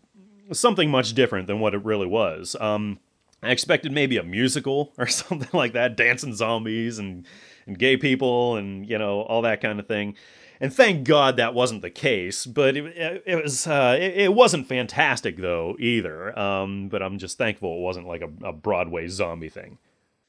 [0.51, 2.55] something much different than what it really was.
[2.59, 2.99] Um,
[3.41, 7.25] I expected maybe a musical or something like that, dancing zombies and,
[7.65, 10.15] and gay people and, you know, all that kind of thing
[10.63, 12.45] and thank God that wasn't the case.
[12.45, 16.39] But it, it was uh, it, it, wasn't fantastic though either.
[16.39, 19.77] Um, but I'm just thankful it wasn't like a, a Broadway zombie thing.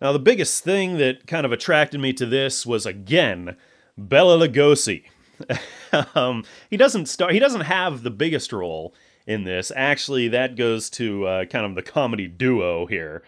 [0.01, 3.57] Now the biggest thing that kind of attracted me to this was again
[3.97, 5.05] Bela Lugosi.
[6.17, 7.33] um, he doesn't start.
[7.33, 8.93] He doesn't have the biggest role
[9.29, 9.71] in this.
[9.77, 13.23] Actually, that goes to uh, kind of the comedy duo here.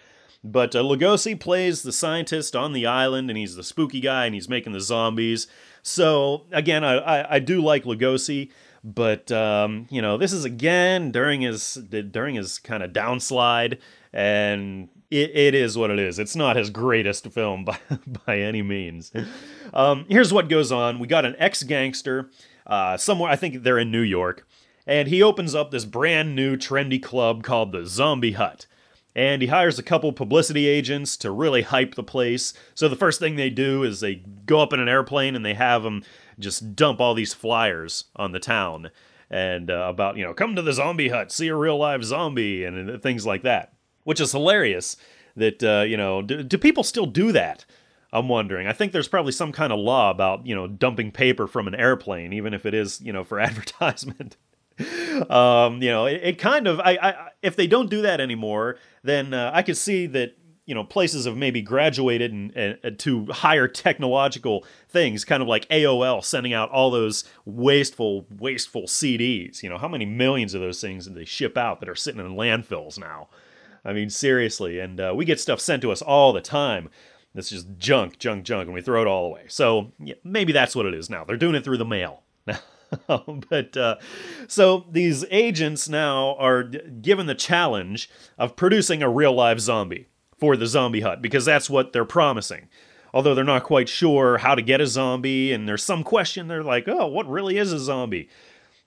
[0.44, 4.34] But uh, Lugosi plays the scientist on the island, and he's the spooky guy, and
[4.34, 5.46] he's making the zombies.
[5.82, 8.50] So again, I, I, I do like Lugosi,
[8.82, 13.78] but um, you know this is again during his during his kind of downslide,
[14.12, 16.18] and it, it is what it is.
[16.18, 17.78] It's not his greatest film by
[18.26, 19.12] by any means.
[19.74, 22.30] Um, here's what goes on: we got an ex gangster
[22.66, 23.30] uh, somewhere.
[23.30, 24.46] I think they're in New York,
[24.86, 28.66] and he opens up this brand new trendy club called the Zombie Hut
[29.16, 32.52] and he hires a couple publicity agents to really hype the place.
[32.74, 35.54] So the first thing they do is they go up in an airplane and they
[35.54, 36.04] have them
[36.38, 38.90] just dump all these flyers on the town
[39.30, 42.64] and uh, about you know come to the zombie hut, see a real live zombie,
[42.64, 43.72] and, things like that,
[44.04, 44.98] which is hilarious.
[45.34, 47.64] That uh, you know, do, do people still do that?
[48.12, 48.66] I'm wondering.
[48.66, 51.74] I think there's probably some kind of law about you know dumping paper from an
[51.74, 54.36] airplane, even if it is you know for advertisement
[55.30, 58.76] um, you know, it, it kind of I, I if they don't do that anymore,
[59.06, 60.36] then uh, I could see that
[60.66, 66.22] you know places have maybe graduated and, to higher technological things kind of like aol
[66.22, 71.06] sending out all those wasteful wasteful cds you know how many millions of those things
[71.06, 73.28] did they ship out that are sitting in landfills now?
[73.84, 76.90] I mean seriously and uh, we get stuff sent to us all the time
[77.34, 79.44] that's just junk junk junk and we throw it all away.
[79.48, 81.22] So yeah, maybe that's what it is now.
[81.22, 82.22] They're doing it through the mail
[83.50, 83.96] but uh,
[84.48, 90.06] so these agents now are given the challenge of producing a real live zombie
[90.38, 92.68] for the zombie hut because that's what they're promising.
[93.14, 96.62] Although they're not quite sure how to get a zombie, and there's some question, they're
[96.62, 98.28] like, oh, what really is a zombie?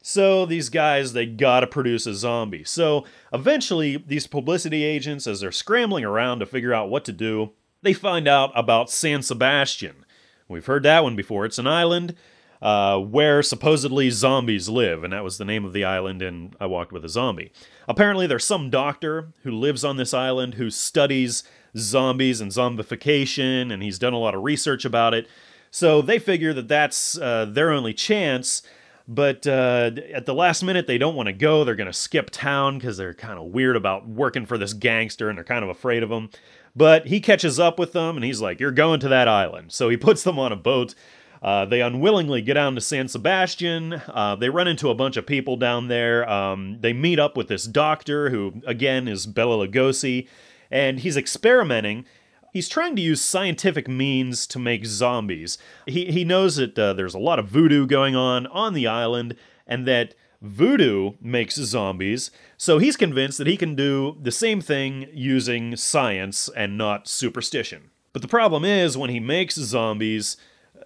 [0.02, 2.64] So these guys, they gotta produce a zombie.
[2.64, 7.52] So eventually, these publicity agents, as they're scrambling around to figure out what to do,
[7.82, 10.06] they find out about San Sebastian.
[10.48, 11.46] We've heard that one before.
[11.46, 12.16] It's an island
[12.62, 16.66] uh, where supposedly zombies live, and that was the name of the island in I
[16.66, 17.52] Walked with a Zombie.
[17.88, 21.44] Apparently, there's some doctor who lives on this island who studies
[21.78, 25.28] zombies and zombification, and he's done a lot of research about it.
[25.72, 28.62] So they figure that that's uh, their only chance.
[29.08, 31.64] But uh, at the last minute, they don't want to go.
[31.64, 35.30] They're going to skip town because they're kind of weird about working for this gangster
[35.30, 36.30] and they're kind of afraid of him.
[36.76, 39.72] But he catches up with them and he's like, You're going to that island.
[39.72, 40.94] So he puts them on a boat.
[41.42, 43.94] Uh, they unwillingly get down to San Sebastian.
[43.94, 46.30] Uh, they run into a bunch of people down there.
[46.30, 50.28] Um, they meet up with this doctor who, again, is Bela Lugosi,
[50.70, 52.06] and he's experimenting
[52.54, 55.58] he's trying to use scientific means to make zombies.
[55.86, 59.36] He, he knows that uh, there's a lot of voodoo going on on the island
[59.68, 65.08] and that voodoo makes zombies, so he's convinced that he can do the same thing
[65.14, 67.92] using science and not superstition.
[68.14, 70.38] But the problem is, when he makes zombies,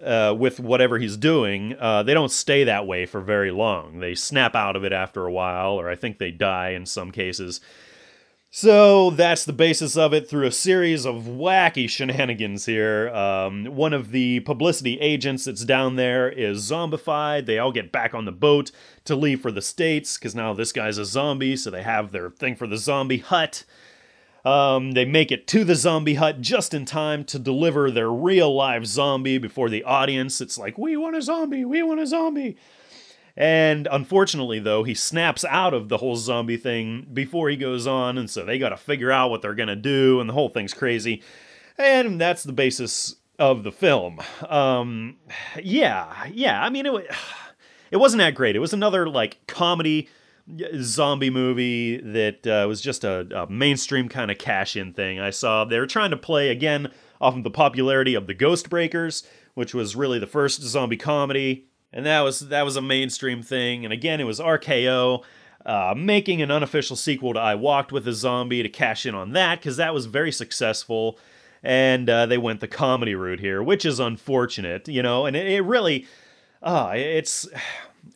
[0.04, 4.00] uh, with whatever he's doing, uh, they don't stay that way for very long.
[4.00, 7.10] They snap out of it after a while, or I think they die in some
[7.10, 7.60] cases.
[8.56, 13.08] So that's the basis of it through a series of wacky shenanigans here.
[13.08, 17.46] Um, one of the publicity agents that's down there is zombified.
[17.46, 18.70] They all get back on the boat
[19.06, 22.30] to leave for the States because now this guy's a zombie, so they have their
[22.30, 23.64] thing for the zombie hut.
[24.44, 28.54] Um, they make it to the zombie hut just in time to deliver their real
[28.54, 30.40] live zombie before the audience.
[30.40, 32.56] It's like, we want a zombie, we want a zombie.
[33.36, 38.16] And unfortunately, though, he snaps out of the whole zombie thing before he goes on,
[38.16, 40.50] and so they got to figure out what they're going to do, and the whole
[40.50, 41.22] thing's crazy.
[41.76, 44.20] And that's the basis of the film.
[44.48, 45.16] Um,
[45.60, 46.62] yeah, yeah.
[46.62, 47.10] I mean, it,
[47.90, 48.56] it wasn't that great.
[48.56, 50.08] It was another, like, comedy
[50.80, 55.20] zombie movie that uh, was just a, a mainstream kind of cash in thing.
[55.20, 56.90] I saw they were trying to play again
[57.20, 59.22] off of the popularity of the Ghost Breakers,
[59.54, 63.84] which was really the first zombie comedy and that was that was a mainstream thing.
[63.84, 65.22] And again, it was RKO
[65.64, 69.32] uh, making an unofficial sequel to I Walked with a Zombie to cash in on
[69.32, 71.18] that because that was very successful.
[71.62, 75.24] And uh, they went the comedy route here, which is unfortunate, you know.
[75.24, 76.06] And it, it really,
[76.62, 77.48] uh, it's.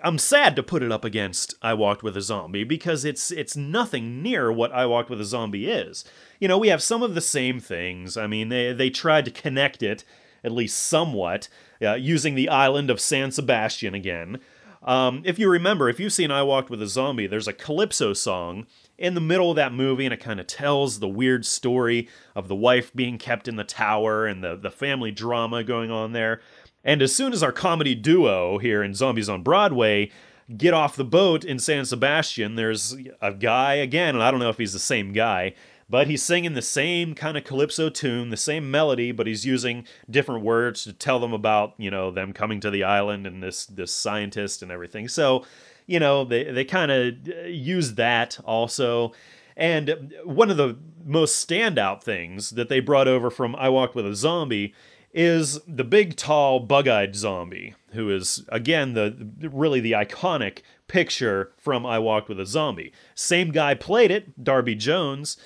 [0.02, 3.56] I'm sad to put it up against I Walked with a Zombie because it's it's
[3.56, 6.04] nothing near what I Walked with a Zombie is.
[6.40, 8.16] You know, we have some of the same things.
[8.16, 10.04] I mean, they they tried to connect it
[10.44, 11.48] at least somewhat,
[11.82, 14.40] uh, using the island of San Sebastian again.
[14.82, 18.12] Um, if you remember, if you've seen I Walked with a Zombie, there's a Calypso
[18.12, 18.66] song
[18.96, 22.48] in the middle of that movie, and it kind of tells the weird story of
[22.48, 26.40] the wife being kept in the tower and the, the family drama going on there.
[26.88, 30.10] And as soon as our comedy duo here in Zombies on Broadway
[30.56, 34.48] get off the boat in San Sebastian, there's a guy again, and I don't know
[34.48, 35.52] if he's the same guy,
[35.90, 39.84] but he's singing the same kind of calypso tune, the same melody, but he's using
[40.08, 43.66] different words to tell them about, you know, them coming to the island and this
[43.66, 45.08] this scientist and everything.
[45.08, 45.44] So,
[45.86, 49.12] you know, they they kind of uh, use that also.
[49.58, 54.06] And one of the most standout things that they brought over from I Walked with
[54.06, 54.72] a Zombie
[55.12, 61.86] is the big, tall, bug-eyed zombie, who is again the really the iconic picture from
[61.86, 62.92] I Walked with a Zombie.
[63.14, 65.36] Same guy played it, Darby Jones,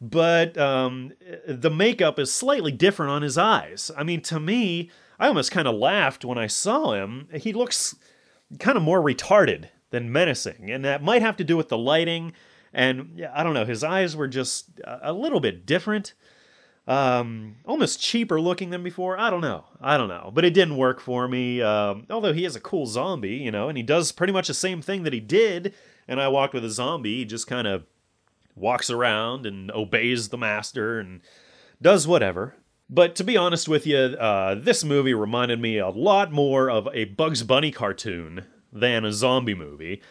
[0.00, 1.12] but um,
[1.46, 3.90] the makeup is slightly different on his eyes.
[3.96, 7.28] I mean, to me, I almost kind of laughed when I saw him.
[7.34, 7.94] He looks
[8.58, 12.32] kind of more retarded than menacing, and that might have to do with the lighting.
[12.72, 16.14] And I don't know, his eyes were just a little bit different,
[16.86, 19.18] um, almost cheaper looking than before.
[19.18, 21.62] I don't know, I don't know, but it didn't work for me.
[21.62, 24.54] Um, although he is a cool zombie, you know, and he does pretty much the
[24.54, 25.74] same thing that he did.
[26.08, 27.18] And I walked with a zombie.
[27.18, 27.84] He just kind of
[28.56, 31.20] walks around and obeys the master and
[31.80, 32.54] does whatever.
[32.90, 36.88] But to be honest with you, uh, this movie reminded me a lot more of
[36.92, 40.02] a Bugs Bunny cartoon than a zombie movie.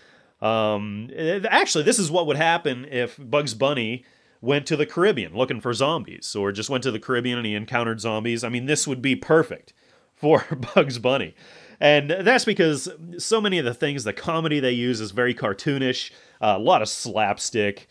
[0.41, 4.03] Um, actually, this is what would happen if Bugs Bunny
[4.41, 7.55] went to the Caribbean looking for zombies, or just went to the Caribbean and he
[7.55, 8.43] encountered zombies.
[8.43, 9.73] I mean, this would be perfect
[10.15, 11.35] for Bugs Bunny.
[11.79, 16.11] And that's because so many of the things, the comedy they use is very cartoonish,
[16.39, 17.87] uh, a lot of slapstick.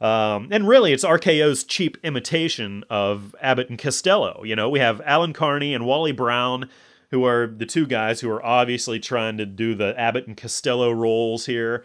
[0.00, 4.42] Um, and really, it's RKO's cheap imitation of Abbott and Costello.
[4.44, 6.68] You know, we have Alan Carney and Wally Brown,
[7.10, 10.90] who are the two guys who are obviously trying to do the Abbott and Costello
[10.90, 11.84] roles here.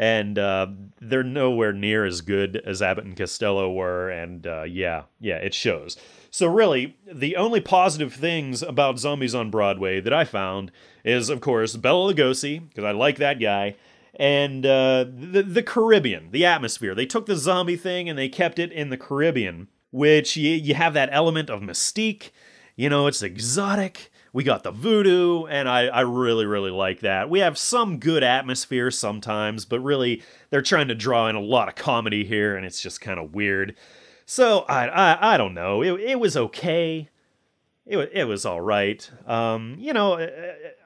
[0.00, 4.08] And uh, they're nowhere near as good as Abbott and Costello were.
[4.08, 5.98] And uh, yeah, yeah, it shows.
[6.30, 10.72] So, really, the only positive things about Zombies on Broadway that I found
[11.04, 13.76] is, of course, Bela Lugosi, because I like that guy
[14.20, 16.94] and uh, the, the Caribbean, the atmosphere.
[16.94, 20.74] They took the zombie thing and they kept it in the Caribbean, which you, you
[20.74, 22.30] have that element of mystique.
[22.76, 27.28] You know, it's exotic, We got the voodoo, and I, I really, really like that.
[27.28, 31.68] We have some good atmosphere sometimes, but really, they're trying to draw in a lot
[31.68, 33.74] of comedy here, and it's just kind of weird.
[34.26, 35.82] So, I, I, I don't know.
[35.82, 37.08] It, it was okay.
[37.86, 39.10] It, it was all right.
[39.26, 40.16] Um, you know,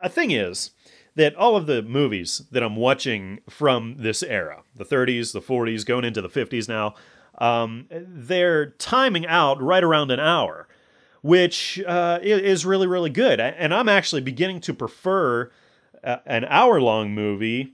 [0.03, 0.71] a, thing is
[1.17, 5.85] that all of the movies that I'm watching from this era, the 30s, the 40s,
[5.85, 6.95] going into the 50s now,
[7.37, 10.67] um, they're timing out right around an hour
[11.25, 13.41] which uh, is really, really good.
[13.41, 15.51] And I'm actually beginning to prefer
[16.03, 17.73] an hour long movie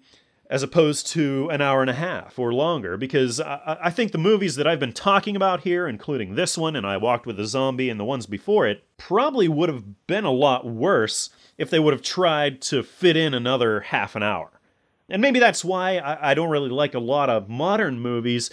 [0.48, 4.54] as opposed to an hour and a half or longer because I, think the movies
[4.54, 7.90] that I've been talking about here, including this one and I Walked with a Zombie
[7.90, 11.92] and the ones before it, probably would have been a lot worse if they would
[11.92, 14.60] have tried to fit in another half an hour.
[15.08, 18.48] And maybe that's why I don't really like a lot of modern movies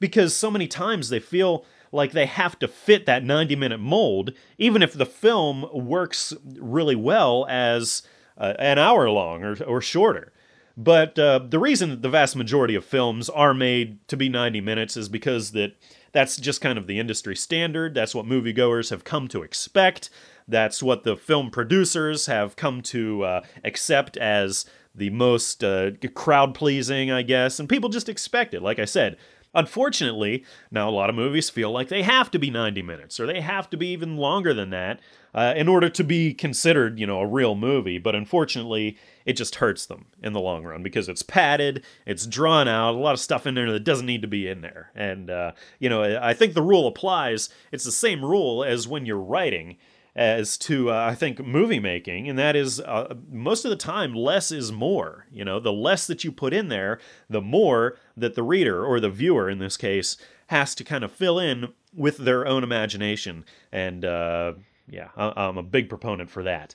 [0.00, 1.64] because so many times they feel
[1.94, 6.96] like they have to fit that 90 minute mold, even if the film works really
[6.96, 8.02] well as
[8.36, 10.32] uh, an hour long or, or shorter.
[10.76, 14.60] But uh, the reason that the vast majority of films are made to be 90
[14.60, 15.74] minutes is because that
[16.12, 17.94] that's just kind of the industry standard.
[17.94, 20.10] That's what moviegoers have come to expect.
[20.46, 24.64] That's what the film producers have come to uh, accept as
[24.94, 27.58] the most uh, crowd pleasing, I guess.
[27.58, 28.62] And people just expect it.
[28.62, 29.16] Like I said,
[29.54, 33.26] Unfortunately, now a lot of movies feel like they have to be 90 minutes or
[33.26, 35.00] they have to be even longer than that
[35.34, 37.98] uh, in order to be considered, you know, a real movie.
[37.98, 42.68] But unfortunately, it just hurts them in the long run because it's padded, it's drawn
[42.68, 44.90] out, a lot of stuff in there that doesn't need to be in there.
[44.94, 47.48] And, uh, you know, I think the rule applies.
[47.72, 49.76] It's the same rule as when you're writing
[50.16, 54.14] as to uh, I think movie making, and that is uh, most of the time
[54.14, 55.26] less is more.
[55.32, 59.00] You know, the less that you put in there, the more that the reader or
[59.00, 60.16] the viewer in this case
[60.48, 63.44] has to kind of fill in with their own imagination.
[63.72, 64.54] And uh,
[64.88, 66.74] yeah, I- I'm a big proponent for that.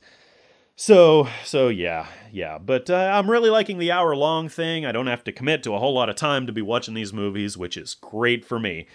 [0.76, 2.58] So, so yeah, yeah.
[2.58, 4.86] But uh, I'm really liking the hour long thing.
[4.86, 7.12] I don't have to commit to a whole lot of time to be watching these
[7.14, 8.88] movies, which is great for me.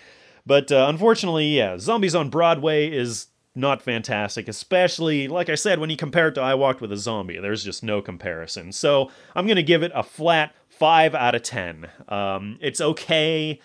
[0.47, 5.91] But uh, unfortunately, yeah, Zombies on Broadway is not fantastic, especially, like I said, when
[5.91, 7.39] you compare it to I Walked with a Zombie.
[7.39, 8.73] There's just no comparison.
[8.73, 11.89] So I'm going to give it a flat 5 out of 10.
[12.09, 13.61] Um, it's okay,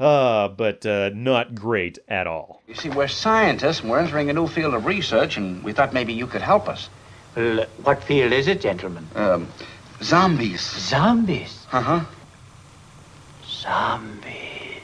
[0.00, 2.62] uh, but uh, not great at all.
[2.66, 5.92] You see, we're scientists and we're entering a new field of research, and we thought
[5.92, 6.88] maybe you could help us.
[7.36, 9.06] Well, what field is it, gentlemen?
[9.14, 9.46] Um,
[10.02, 10.60] zombies.
[10.60, 11.66] Zombies?
[11.70, 12.04] Uh huh.
[13.46, 14.82] Zombies.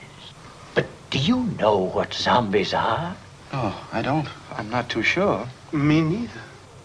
[0.76, 3.16] But do you know what zombies are?
[3.58, 4.28] Oh, I don't.
[4.54, 5.48] I'm not too sure.
[5.72, 6.42] Me neither.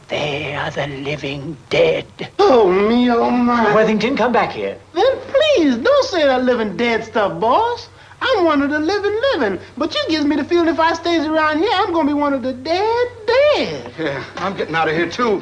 [0.08, 2.06] They are the living dead.
[2.40, 3.76] Oh, me, oh, my.
[3.76, 4.80] Worthington, come back here.
[4.94, 7.90] Then please, don't say that living dead stuff, boss.
[8.22, 9.60] I'm one of the living living.
[9.76, 12.34] But you gives me the feeling if I stays around here, I'm gonna be one
[12.34, 13.94] of the dead dead.
[14.00, 15.42] Yeah, I'm getting out of here, too.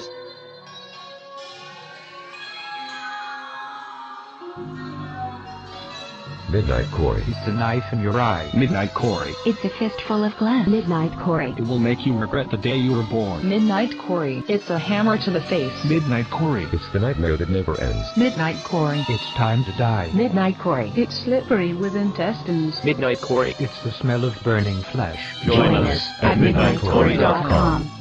[6.51, 7.23] Midnight Corey.
[7.27, 8.49] It's a knife in your eye.
[8.55, 9.33] Midnight Corey.
[9.45, 10.71] It's a fistful of glam.
[10.71, 11.53] Midnight Corey.
[11.57, 13.47] It will make you regret the day you were born.
[13.47, 14.43] Midnight Corey.
[14.47, 15.73] It's a hammer to the face.
[15.85, 16.67] Midnight Corey.
[16.73, 18.07] It's the nightmare that never ends.
[18.17, 19.05] Midnight Corey.
[19.07, 20.09] It's time to die.
[20.13, 20.91] Midnight Corey.
[20.95, 22.83] It's slippery with intestines.
[22.83, 23.55] Midnight Corey.
[23.59, 25.43] It's the smell of burning flesh.
[25.43, 27.98] Join us at midnightcorey.com.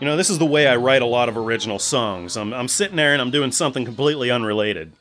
[0.00, 2.36] You know, this is the way I write a lot of original songs.
[2.36, 4.92] I'm, I'm sitting there and I'm doing something completely unrelated.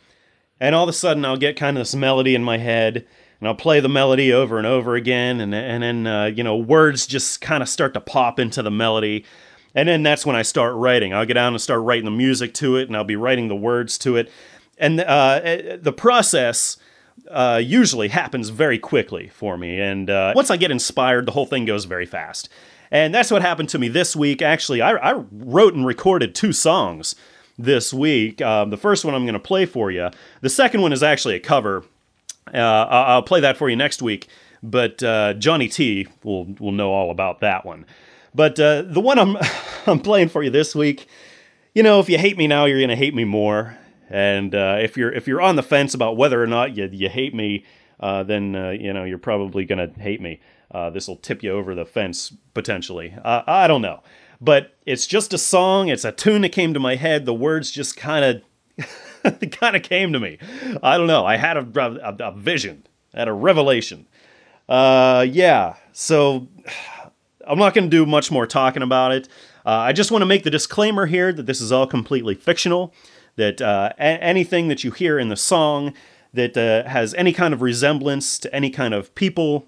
[0.59, 3.05] And all of a sudden, I'll get kind of this melody in my head,
[3.39, 6.55] and I'll play the melody over and over again, and, and then, uh, you know,
[6.55, 9.25] words just kind of start to pop into the melody.
[9.75, 11.13] And then that's when I start writing.
[11.13, 13.55] I'll get down and start writing the music to it, and I'll be writing the
[13.55, 14.31] words to it.
[14.77, 16.77] And uh, eh, the process
[17.29, 19.81] uh, usually happens very quickly for me.
[19.81, 22.47] And uh, once I get inspired, the whole thing goes very fast.
[22.93, 24.43] And that's what happened to me this week.
[24.43, 27.15] Actually, I, I wrote and recorded two songs
[27.57, 28.39] this week.
[28.39, 30.11] Um, the first one I'm going to play for you.
[30.41, 31.83] The second one is actually a cover.
[32.53, 34.27] Uh, I'll play that for you next week.
[34.61, 37.87] But uh, Johnny T will will know all about that one.
[38.35, 39.37] But uh, the one I'm
[39.87, 41.07] I'm playing for you this week,
[41.73, 43.75] you know, if you hate me now, you're going to hate me more.
[44.11, 47.09] And uh, if you're if you're on the fence about whether or not you you
[47.09, 47.65] hate me,
[47.99, 50.39] uh, then uh, you know you're probably going to hate me.
[50.73, 53.13] Uh, this will tip you over the fence potentially.
[53.23, 54.01] Uh, I don't know,
[54.41, 55.89] but it's just a song.
[55.89, 57.25] It's a tune that came to my head.
[57.25, 58.43] The words just kind
[58.75, 58.81] of
[59.51, 60.37] kind of came to me.
[60.81, 61.25] I don't know.
[61.25, 64.07] I had a, a, a vision, I had a revelation.
[64.67, 65.75] Uh, yeah.
[65.91, 66.47] So
[67.47, 69.27] I'm not going to do much more talking about it.
[69.65, 72.93] Uh, I just want to make the disclaimer here that this is all completely fictional.
[73.35, 75.93] That uh, a- anything that you hear in the song
[76.33, 79.67] that uh, has any kind of resemblance to any kind of people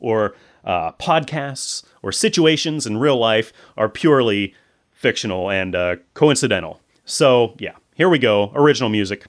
[0.00, 0.34] or
[0.64, 4.54] uh, podcasts or situations in real life are purely
[4.92, 6.80] fictional and uh, coincidental.
[7.04, 8.52] So, yeah, here we go.
[8.54, 9.26] Original music.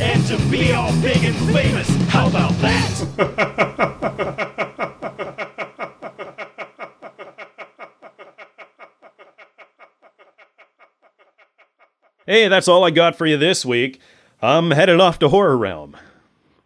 [0.00, 1.88] And to be all big and famous.
[2.08, 3.84] How about that?
[12.26, 14.00] Hey, that's all I got for you this week.
[14.40, 15.94] I'm headed off to Horror Realm.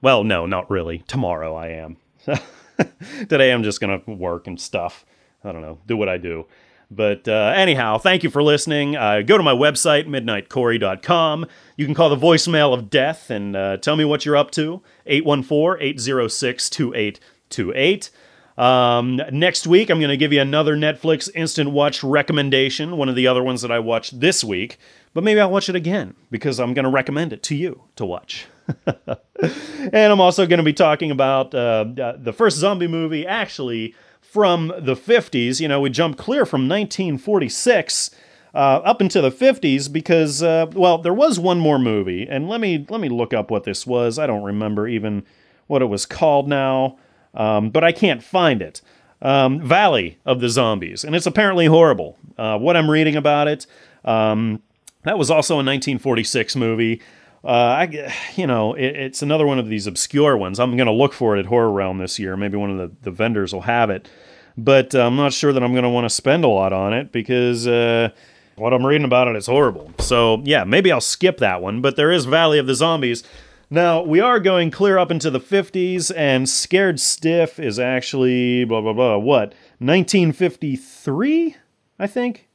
[0.01, 0.99] Well, no, not really.
[1.09, 1.97] Tomorrow I am.
[3.29, 5.05] Today I'm just going to work and stuff.
[5.43, 6.47] I don't know, do what I do.
[6.91, 8.97] But uh, anyhow, thank you for listening.
[8.97, 11.47] Uh, go to my website, midnightcorey.com.
[11.77, 14.81] You can call the voicemail of death and uh, tell me what you're up to.
[15.07, 18.11] 814 806 2828.
[18.57, 23.15] Um, next week, I'm going to give you another Netflix instant watch recommendation, one of
[23.15, 24.79] the other ones that I watched this week.
[25.15, 28.05] But maybe I'll watch it again because I'm going to recommend it to you to
[28.05, 28.47] watch.
[28.87, 31.85] and I'm also going to be talking about uh,
[32.19, 33.95] the first zombie movie, actually
[34.31, 35.61] from the 50s.
[35.61, 38.11] You know, we jump clear from 1946
[38.55, 42.61] uh, up into the 50s because, uh, well, there was one more movie, and let
[42.61, 44.19] me let me look up what this was.
[44.19, 45.25] I don't remember even
[45.67, 46.99] what it was called now,
[47.35, 48.81] um, but I can't find it.
[49.21, 52.17] Um, Valley of the Zombies, and it's apparently horrible.
[52.37, 53.67] Uh, what I'm reading about it.
[54.05, 54.63] Um,
[55.03, 57.01] that was also a 1946 movie.
[57.45, 60.59] Uh, I, you know, it, it's another one of these obscure ones.
[60.59, 62.37] I'm going to look for it at Horror Realm this year.
[62.37, 64.09] Maybe one of the, the vendors will have it.
[64.57, 66.93] But uh, I'm not sure that I'm going to want to spend a lot on
[66.93, 68.11] it because uh,
[68.57, 69.93] what I'm reading about it is horrible.
[70.01, 71.81] So, yeah, maybe I'll skip that one.
[71.81, 73.23] But there is Valley of the Zombies.
[73.71, 78.81] Now, we are going clear up into the 50s, and Scared Stiff is actually, blah,
[78.81, 79.51] blah, blah, what?
[79.79, 81.57] 1953,
[81.99, 82.49] I think?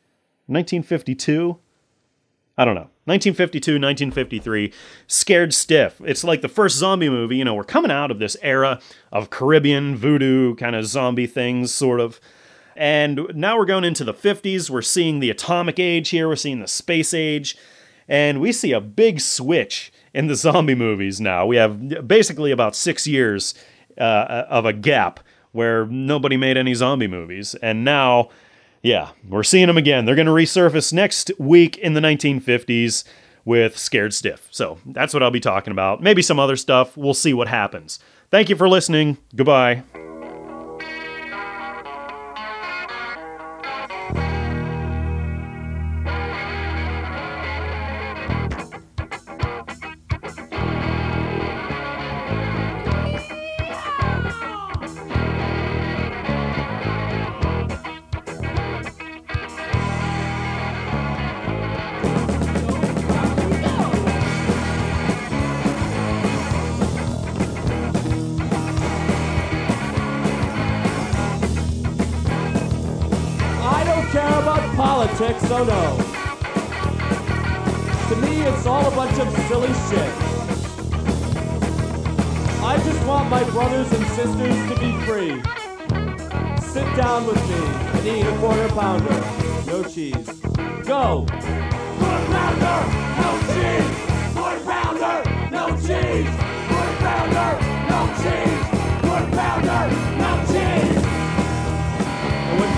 [0.48, 1.60] 1952?
[2.58, 2.90] I don't know.
[3.06, 4.72] 1952, 1953,
[5.08, 6.00] Scared Stiff.
[6.06, 7.36] It's like the first zombie movie.
[7.36, 8.80] You know, we're coming out of this era
[9.12, 12.22] of Caribbean voodoo kind of zombie things, sort of.
[12.78, 14.70] And now we're going into the 50s.
[14.70, 17.58] We're seeing the atomic age here, we're seeing the space age.
[18.08, 21.46] And we see a big switch in the zombie movies now.
[21.46, 23.54] We have basically about six years
[23.98, 25.20] uh, of a gap
[25.52, 27.54] where nobody made any zombie movies.
[27.56, 28.30] And now
[28.84, 30.06] yeah, we're seeing them again.
[30.06, 33.06] They're going to resurface next week in the 1950s
[33.46, 34.48] with Scared Stiff.
[34.52, 36.02] So that's what I'll be talking about.
[36.02, 36.96] Maybe some other stuff.
[36.96, 38.00] We'll see what happens.
[38.30, 39.18] Thank you for listening.
[39.36, 39.84] Goodbye.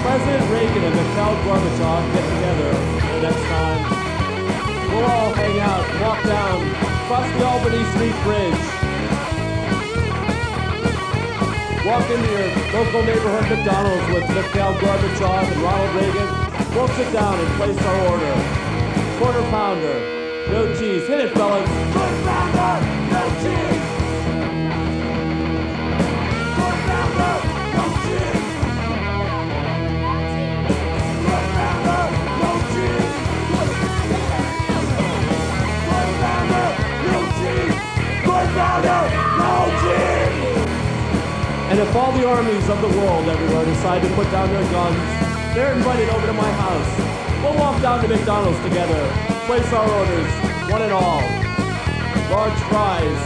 [0.05, 2.69] President Reagan and Mikhail Gorbachev get together
[3.09, 3.81] the next time,
[4.93, 6.61] we'll all hang out, walk down,
[7.09, 8.61] cross the Albany Street Bridge,
[11.89, 12.45] walk into your
[12.77, 16.29] local neighborhood McDonald's with Mikhail Gorbachev and Ronald Reagan.
[16.75, 18.33] We'll sit down and place our order.
[19.17, 19.97] Quarter pounder,
[20.53, 21.07] no cheese.
[21.07, 21.67] Hit it, fellas.
[21.93, 23.84] Quarter pounder, no cheese.
[38.75, 39.07] Quarter
[39.39, 39.95] pounder.
[41.71, 44.99] And if all the armies of the world everywhere decide to put down their guns,
[45.55, 47.41] they're invited over to my house.
[47.41, 48.99] We'll walk down to McDonald's together,
[49.47, 50.27] place our orders,
[50.69, 51.23] one and all.
[52.35, 53.19] Large fries,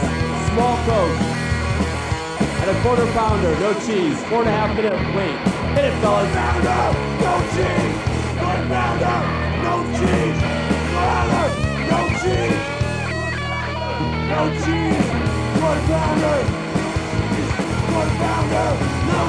[0.54, 1.18] small Coke,
[2.62, 5.34] and a quarter pounder, no cheese, four and a half minute wait.
[5.74, 6.30] Hit it, fellas.
[6.30, 6.94] Pounder,
[7.26, 7.98] no cheese.
[8.38, 9.18] Quarter pounder,
[9.66, 10.38] no cheese.
[10.94, 11.48] Pounder,
[11.90, 12.78] no cheese.
[14.30, 15.19] No cheese.
[15.70, 16.44] Pounder.
[18.18, 18.70] Pounder,
[19.06, 19.22] no.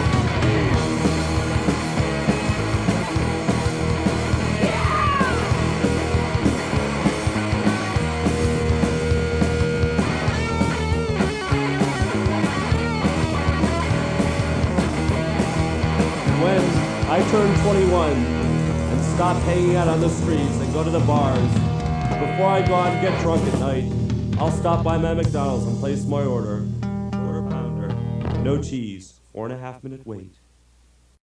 [16.41, 16.63] When
[17.07, 21.37] I turn 21 and stop hanging out on the streets and go to the bars,
[22.19, 24.10] before I go out and get drunk at night,
[24.41, 26.65] I'll stop by my McDonald's and place my order.
[27.11, 27.89] Quarter pounder,
[28.39, 30.40] no cheese, four and a half minute wait.